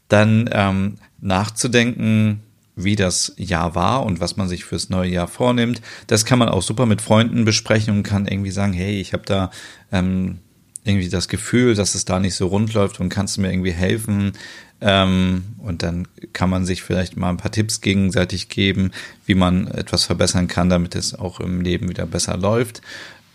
Dann 0.08 0.48
ähm, 0.50 0.96
nachzudenken, 1.20 2.42
wie 2.74 2.96
das 2.96 3.34
Jahr 3.36 3.74
war 3.74 4.06
und 4.06 4.20
was 4.20 4.38
man 4.38 4.48
sich 4.48 4.64
fürs 4.64 4.88
neue 4.88 5.10
Jahr 5.10 5.28
vornimmt. 5.28 5.82
Das 6.06 6.24
kann 6.24 6.38
man 6.38 6.48
auch 6.48 6.62
super 6.62 6.86
mit 6.86 7.02
Freunden 7.02 7.44
besprechen 7.44 7.94
und 7.94 8.02
kann 8.02 8.26
irgendwie 8.26 8.52
sagen, 8.52 8.72
hey, 8.72 8.98
ich 8.98 9.12
habe 9.12 9.24
da 9.26 9.50
ähm, 9.92 10.38
irgendwie 10.84 11.08
das 11.08 11.28
Gefühl, 11.28 11.74
dass 11.74 11.94
es 11.94 12.04
da 12.04 12.18
nicht 12.18 12.34
so 12.34 12.46
rund 12.46 12.72
läuft 12.72 12.98
und 13.00 13.10
kannst 13.10 13.36
du 13.36 13.42
mir 13.42 13.52
irgendwie 13.52 13.72
helfen? 13.72 14.32
Ähm, 14.80 15.44
und 15.58 15.82
dann 15.82 16.06
kann 16.32 16.50
man 16.50 16.64
sich 16.64 16.82
vielleicht 16.82 17.16
mal 17.16 17.30
ein 17.30 17.36
paar 17.36 17.50
Tipps 17.50 17.80
gegenseitig 17.80 18.48
geben, 18.48 18.92
wie 19.26 19.34
man 19.34 19.66
etwas 19.68 20.04
verbessern 20.04 20.48
kann, 20.48 20.68
damit 20.68 20.94
es 20.94 21.14
auch 21.14 21.40
im 21.40 21.60
Leben 21.60 21.88
wieder 21.88 22.06
besser 22.06 22.36
läuft. 22.36 22.80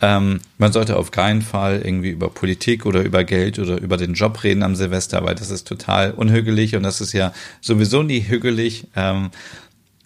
Ähm, 0.01 0.41
man 0.57 0.73
sollte 0.73 0.97
auf 0.97 1.11
keinen 1.11 1.41
Fall 1.41 1.81
irgendwie 1.83 2.09
über 2.09 2.29
Politik 2.29 2.85
oder 2.85 3.03
über 3.03 3.23
Geld 3.23 3.59
oder 3.59 3.79
über 3.79 3.97
den 3.97 4.13
Job 4.13 4.43
reden 4.43 4.63
am 4.63 4.75
Silvester, 4.75 5.23
weil 5.23 5.35
das 5.35 5.49
ist 5.49 5.67
total 5.67 6.11
unhügelig 6.11 6.75
und 6.75 6.83
das 6.83 6.99
ist 6.99 7.13
ja 7.13 7.33
sowieso 7.61 8.03
nie 8.03 8.21
hügelig. 8.21 8.87
Ähm, 8.95 9.31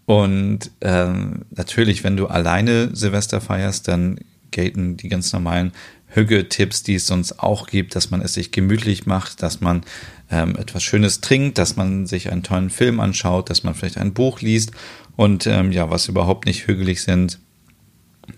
und 0.06 0.72
ähm, 0.82 1.46
natürlich, 1.50 2.04
wenn 2.04 2.16
du 2.16 2.28
alleine 2.28 2.96
Silvester 2.96 3.42
feierst, 3.42 3.88
dann 3.88 4.20
gelten 4.52 4.98
die 4.98 5.10
ganz 5.10 5.34
normalen 5.34 5.74
Hügge-Tipps, 6.10 6.84
die 6.84 6.96
es 6.96 7.08
sonst 7.08 7.40
auch 7.40 7.68
gibt, 7.68 7.96
dass 7.96 8.10
man 8.10 8.22
es 8.22 8.34
sich 8.34 8.52
gemütlich 8.52 9.06
macht, 9.06 9.44
dass 9.44 9.62
man 9.62 9.84
ähm, 10.30 10.56
etwas 10.58 10.84
Schönes 10.84 11.22
trinkt, 11.22 11.58
dass 11.58 11.76
man 11.76 12.06
sich 12.06 12.32
einen 12.32 12.44
tollen 12.44 12.70
Film 12.70 13.00
anschaut, 13.00 13.50
dass 13.50 13.64
man 13.64 13.74
vielleicht 13.74 13.98
ein 13.98 14.14
Buch 14.14 14.42
liest 14.42 14.72
und 15.16 15.48
ähm, 15.48 15.72
ja, 15.72 15.90
was 15.90 16.08
überhaupt 16.08 16.46
nicht 16.46 16.68
hügelig 16.68 17.02
sind. 17.04 17.40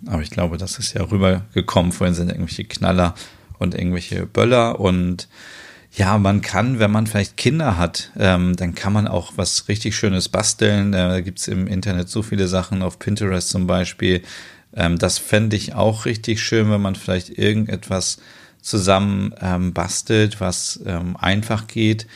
Aber 0.06 0.22
ich 0.22 0.30
glaube, 0.30 0.58
das 0.58 0.78
ist 0.78 0.94
ja 0.94 1.04
rübergekommen. 1.04 1.92
Vorhin 1.92 2.14
sind 2.14 2.30
irgendwelche 2.30 2.66
Knaller 2.66 3.16
und 3.58 3.76
irgendwelche 3.76 4.26
Böller 4.26 4.80
und 4.80 5.28
ja, 5.92 6.20
man 6.20 6.42
kann, 6.42 6.78
wenn 6.78 6.92
man 6.92 7.08
vielleicht 7.08 7.36
Kinder 7.36 7.78
hat, 7.78 8.12
ähm, 8.18 8.56
dann 8.56 8.76
kann 8.76 8.94
man 8.94 9.08
auch 9.08 9.34
was 9.38 9.68
richtig 9.68 9.96
Schönes 9.96 10.30
basteln. 10.30 10.94
Äh, 10.94 11.10
da 11.10 11.22
gibt's 11.22 11.48
im 11.48 11.66
Internet 11.66 12.10
so 12.10 12.22
viele 12.22 12.48
Sachen, 12.48 12.84
auf 12.84 13.00
Pinterest 13.00 13.50
zum 13.50 13.66
Beispiel. 13.66 14.22
Ähm, 14.76 15.00
das 15.00 15.18
fände 15.18 15.56
ich 15.56 15.74
auch 15.74 16.06
richtig 16.06 16.44
schön, 16.44 16.70
wenn 16.70 16.82
man 16.82 16.96
vielleicht 16.96 17.30
irgendetwas 17.30 18.20
zusammen 18.62 19.34
ähm, 19.42 19.74
bastelt, 19.74 20.42
was 20.42 20.80
ähm, 20.86 21.16
einfach 21.18 21.68
geht 21.68 22.08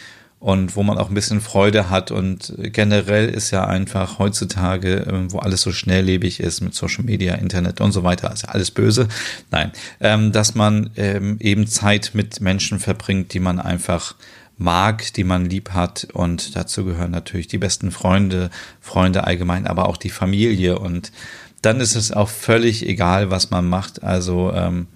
und 0.43 0.75
wo 0.75 0.83
man 0.83 0.97
auch 0.97 1.07
ein 1.07 1.15
bisschen 1.15 1.39
Freude 1.39 1.89
hat. 1.89 2.11
Und 2.11 2.53
generell 2.57 3.29
ist 3.29 3.51
ja 3.51 3.65
einfach 3.65 4.19
heutzutage, 4.19 5.05
ähm, 5.09 5.31
wo 5.31 5.39
alles 5.39 5.61
so 5.61 5.71
schnelllebig 5.71 6.41
ist 6.41 6.59
mit 6.59 6.75
Social 6.75 7.05
Media, 7.05 7.35
Internet 7.35 7.79
und 7.79 7.93
so 7.93 8.03
weiter, 8.03 8.31
ist 8.33 8.43
ja 8.43 8.49
alles 8.49 8.69
böse. 8.69 9.07
Nein, 9.51 9.71
ähm, 10.01 10.33
dass 10.33 10.53
man 10.53 10.89
ähm, 10.97 11.37
eben 11.39 11.65
Zeit 11.65 12.11
mit 12.13 12.41
Menschen 12.41 12.79
verbringt, 12.79 13.33
die 13.33 13.39
man 13.39 13.57
einfach 13.57 14.15
mag, 14.57 15.13
die 15.13 15.23
man 15.23 15.45
lieb 15.45 15.69
hat. 15.71 16.07
Und 16.11 16.57
dazu 16.57 16.83
gehören 16.83 17.11
natürlich 17.11 17.47
die 17.47 17.57
besten 17.57 17.91
Freunde, 17.91 18.49
Freunde 18.81 19.23
allgemein, 19.23 19.65
aber 19.65 19.87
auch 19.87 19.97
die 19.97 20.09
Familie. 20.09 20.77
Und 20.77 21.13
dann 21.61 21.79
ist 21.79 21.95
es 21.95 22.11
auch 22.11 22.27
völlig 22.27 22.85
egal, 22.85 23.31
was 23.31 23.49
man 23.49 23.69
macht. 23.69 24.03
Also 24.03 24.51
ähm, 24.53 24.87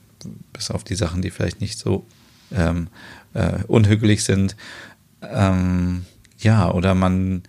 bis 0.54 0.72
auf 0.72 0.84
die 0.84 0.96
Sachen, 0.96 1.22
die 1.22 1.32
vielleicht 1.32 1.62
nicht 1.62 1.78
so 1.78 2.06
ähm, 2.52 2.88
äh, 3.34 3.64
unhügelig 3.68 4.24
sind. 4.24 4.56
Ähm, 5.22 6.06
ja, 6.40 6.72
oder 6.72 6.96
man, 6.96 7.44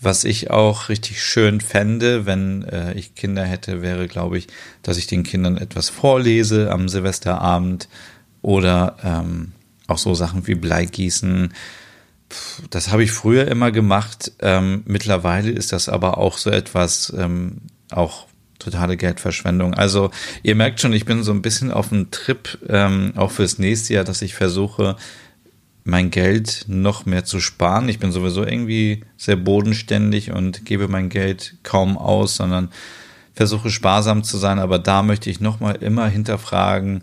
was 0.00 0.24
ich 0.24 0.50
auch 0.50 0.88
richtig 0.88 1.22
schön 1.22 1.60
fände, 1.60 2.26
wenn 2.26 2.64
äh, 2.64 2.94
ich 2.94 3.14
Kinder 3.14 3.44
hätte, 3.44 3.82
wäre, 3.82 4.08
glaube 4.08 4.38
ich, 4.38 4.48
dass 4.82 4.96
ich 4.96 5.06
den 5.06 5.22
Kindern 5.22 5.56
etwas 5.56 5.88
vorlese 5.90 6.70
am 6.70 6.88
Silvesterabend 6.88 7.88
oder 8.40 8.96
ähm, 9.04 9.52
auch 9.86 9.98
so 9.98 10.14
Sachen 10.14 10.46
wie 10.46 10.54
Bleigießen. 10.54 11.52
Das 12.70 12.90
habe 12.90 13.04
ich 13.04 13.12
früher 13.12 13.46
immer 13.48 13.70
gemacht. 13.70 14.32
Ähm, 14.40 14.82
mittlerweile 14.86 15.50
ist 15.50 15.72
das 15.72 15.88
aber 15.88 16.18
auch 16.18 16.38
so 16.38 16.50
etwas, 16.50 17.12
ähm, 17.16 17.58
auch 17.90 18.26
totale 18.62 18.96
Geldverschwendung. 18.96 19.74
Also 19.74 20.10
ihr 20.42 20.54
merkt 20.54 20.80
schon, 20.80 20.92
ich 20.92 21.04
bin 21.04 21.22
so 21.22 21.32
ein 21.32 21.42
bisschen 21.42 21.70
auf 21.70 21.92
einem 21.92 22.10
Trip, 22.10 22.58
ähm, 22.68 23.12
auch 23.16 23.30
fürs 23.30 23.58
nächste 23.58 23.94
Jahr, 23.94 24.04
dass 24.04 24.22
ich 24.22 24.34
versuche, 24.34 24.96
mein 25.84 26.10
Geld 26.10 26.64
noch 26.68 27.06
mehr 27.06 27.24
zu 27.24 27.40
sparen. 27.40 27.88
Ich 27.88 27.98
bin 27.98 28.12
sowieso 28.12 28.44
irgendwie 28.44 29.04
sehr 29.16 29.36
bodenständig 29.36 30.30
und 30.30 30.64
gebe 30.64 30.88
mein 30.88 31.08
Geld 31.08 31.56
kaum 31.62 31.98
aus, 31.98 32.36
sondern 32.36 32.68
versuche 33.34 33.70
sparsam 33.70 34.22
zu 34.22 34.36
sein. 34.36 34.58
Aber 34.58 34.78
da 34.78 35.02
möchte 35.02 35.30
ich 35.30 35.40
nochmal 35.40 35.76
immer 35.76 36.06
hinterfragen, 36.06 37.02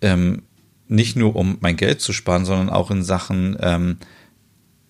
ähm, 0.00 0.42
nicht 0.88 1.16
nur 1.16 1.36
um 1.36 1.58
mein 1.60 1.76
Geld 1.76 2.00
zu 2.00 2.12
sparen, 2.12 2.44
sondern 2.44 2.70
auch 2.70 2.90
in 2.90 3.02
Sachen 3.02 3.56
ähm, 3.60 3.98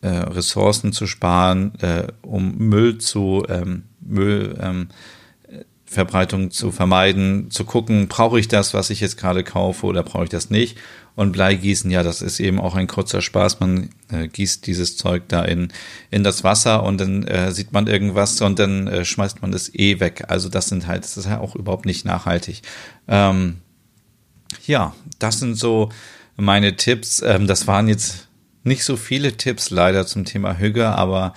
äh, 0.03 0.09
Ressourcen 0.09 0.93
zu 0.93 1.07
sparen, 1.07 1.73
äh, 1.81 2.07
um 2.23 2.57
Müll 2.59 2.99
zu 2.99 3.45
ähm, 3.49 3.85
Müll 4.01 4.57
ähm, 4.61 4.89
Verbreitung 5.97 6.51
zu 6.51 6.71
vermeiden, 6.71 7.51
zu 7.51 7.65
gucken, 7.65 8.07
brauche 8.07 8.39
ich 8.39 8.47
das, 8.47 8.75
was 8.75 8.91
ich 8.91 9.01
jetzt 9.01 9.17
gerade 9.17 9.43
kaufe 9.43 9.87
oder 9.87 10.03
brauche 10.03 10.25
ich 10.25 10.31
das 10.31 10.51
nicht? 10.51 10.79
Und 11.17 11.33
Bleigießen, 11.33 11.91
ja, 11.91 12.03
das 12.03 12.21
ist 12.21 12.41
eben 12.41 12.61
auch 12.61 12.75
ein 12.75 12.87
kurzer 12.87 13.23
Spaß. 13.23 13.59
Man 13.61 13.89
äh, 14.13 14.29
gießt 14.29 14.67
dieses 14.67 14.99
Zeug 14.99 15.25
da 15.29 15.43
in, 15.43 15.73
in 16.11 16.23
das 16.23 16.45
Wasser 16.45 16.83
und 16.83 17.01
dann 17.01 17.27
äh, 17.27 17.51
sieht 17.53 17.73
man 17.73 17.87
irgendwas 17.87 18.41
und 18.43 18.59
dann 18.59 18.87
äh, 18.87 19.05
schmeißt 19.05 19.41
man 19.41 19.51
das 19.51 19.75
eh 19.75 19.99
weg. 19.99 20.25
Also 20.29 20.51
das 20.51 20.69
sind 20.69 20.87
halt, 20.87 21.05
das 21.05 21.17
ist 21.17 21.27
ja 21.27 21.41
auch 21.41 21.57
überhaupt 21.57 21.87
nicht 21.87 22.05
nachhaltig. 22.05 22.61
Ähm, 23.09 23.57
ja, 24.67 24.95
das 25.19 25.39
sind 25.39 25.57
so 25.57 25.89
meine 26.37 26.77
Tipps. 26.77 27.23
Ähm, 27.23 27.47
das 27.47 27.67
waren 27.67 27.89
jetzt 27.89 28.29
nicht 28.63 28.85
so 28.85 28.97
viele 28.97 29.39
Tipps 29.39 29.71
leider 29.71 30.07
zum 30.07 30.27
Thema 30.27 30.59
Hüge, 30.59 30.89
aber 30.89 31.33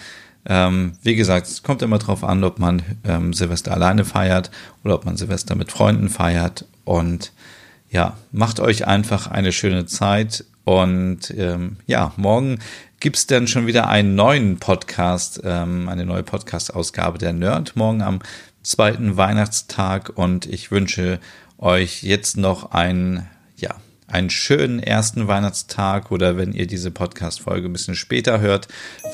ähm, 0.46 0.94
wie 1.04 1.16
gesagt, 1.16 1.48
es 1.48 1.64
kommt 1.64 1.82
immer 1.82 2.00
drauf 2.00 2.24
an, 2.24 2.44
ob 2.44 2.60
man 2.60 2.82
ähm, 3.04 3.34
Silvester 3.34 3.72
alleine 3.72 4.06
feiert 4.06 4.52
oder 4.84 4.96
ob 4.96 5.06
man 5.06 5.18
Silvester 5.18 5.56
mit 5.56 5.72
Freunden 5.72 6.10
feiert. 6.10 6.66
Und 6.86 7.34
ja, 7.90 8.18
macht 8.32 8.60
euch 8.60 8.88
einfach 8.88 9.28
eine 9.28 9.52
schöne 9.52 9.86
Zeit. 9.86 10.46
Und 10.64 11.32
ähm, 11.38 11.78
ja, 11.88 12.14
morgen 12.16 12.60
gibt's 13.00 13.28
dann 13.28 13.48
schon 13.48 13.68
wieder 13.68 13.88
einen 13.90 14.16
neuen 14.16 14.58
Podcast, 14.60 15.42
ähm, 15.44 15.90
eine 15.90 16.06
neue 16.06 16.24
Podcast-Ausgabe 16.24 17.18
der 17.18 17.34
Nerd, 17.34 17.76
morgen 17.76 18.02
am 18.02 18.20
zweiten 18.62 19.18
Weihnachtstag. 19.18 20.12
Und 20.16 20.46
ich 20.46 20.72
wünsche 20.72 21.20
euch 21.58 22.04
jetzt 22.04 22.38
noch 22.38 22.72
einen, 22.72 23.28
ja, 23.58 23.76
einen 24.12 24.30
schönen 24.30 24.80
ersten 24.80 25.28
Weihnachtstag 25.28 26.12
oder 26.12 26.38
wenn 26.38 26.54
ihr 26.54 26.68
diese 26.68 26.92
Podcast-Folge 26.92 27.68
ein 27.68 27.74
bisschen 27.74 27.96
später 27.96 28.40
hört, 28.40 28.68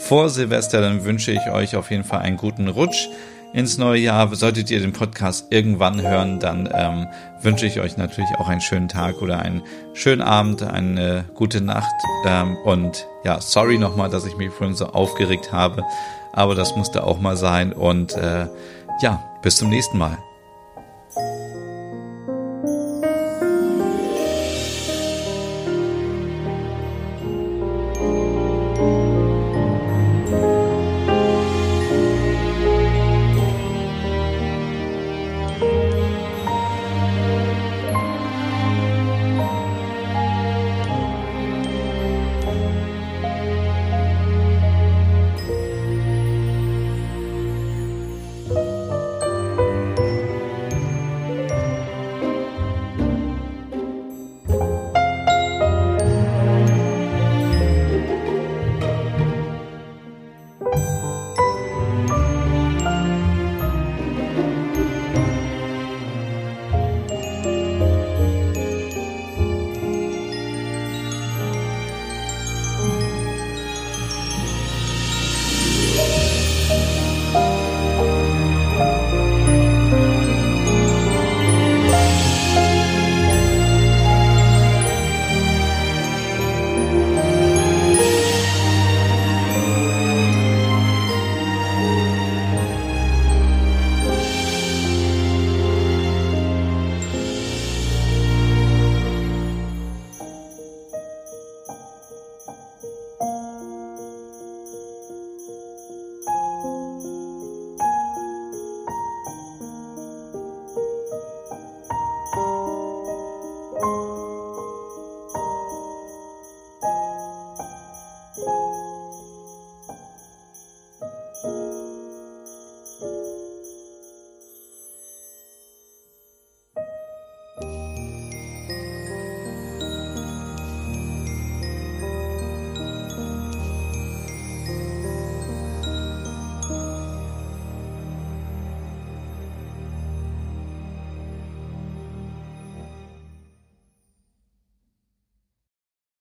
vor 0.04 0.30
Silvester, 0.30 0.82
dann 0.82 1.04
wünsche 1.06 1.32
ich 1.32 1.50
euch 1.50 1.76
auf 1.76 1.92
jeden 1.92 2.04
Fall 2.04 2.20
einen 2.20 2.38
guten 2.38 2.68
Rutsch 2.68 3.08
ins 3.54 3.78
neue 3.78 4.02
Jahr. 4.02 4.34
Solltet 4.36 4.70
ihr 4.70 4.80
den 4.80 4.94
Podcast 4.94 5.48
irgendwann 5.50 6.02
hören, 6.02 6.40
dann 6.40 6.70
ähm, 6.74 7.08
wünsche 7.42 7.66
ich 7.66 7.80
euch 7.80 7.98
natürlich 7.98 8.32
auch 8.38 8.50
einen 8.50 8.62
schönen 8.62 8.90
Tag 8.90 9.22
oder 9.22 9.40
einen 9.40 9.64
schönen 9.94 10.22
Abend, 10.22 10.62
eine 10.62 11.26
gute 11.34 11.62
Nacht. 11.62 11.96
Ähm, 12.26 12.58
und 12.66 13.08
ja, 13.24 13.40
sorry 13.40 13.78
nochmal, 13.78 14.10
dass 14.10 14.26
ich 14.26 14.36
mich 14.36 14.52
vorhin 14.52 14.76
so 14.76 14.88
aufgeregt 14.88 15.52
habe, 15.54 15.84
aber 16.34 16.54
das 16.54 16.76
musste 16.76 17.04
auch 17.06 17.20
mal 17.20 17.38
sein. 17.38 17.72
Und 17.72 18.14
äh, 18.18 18.48
ja, 19.02 19.24
bis 19.42 19.58
zum 19.58 19.70
nächsten 19.70 19.98
Mal. 19.98 20.18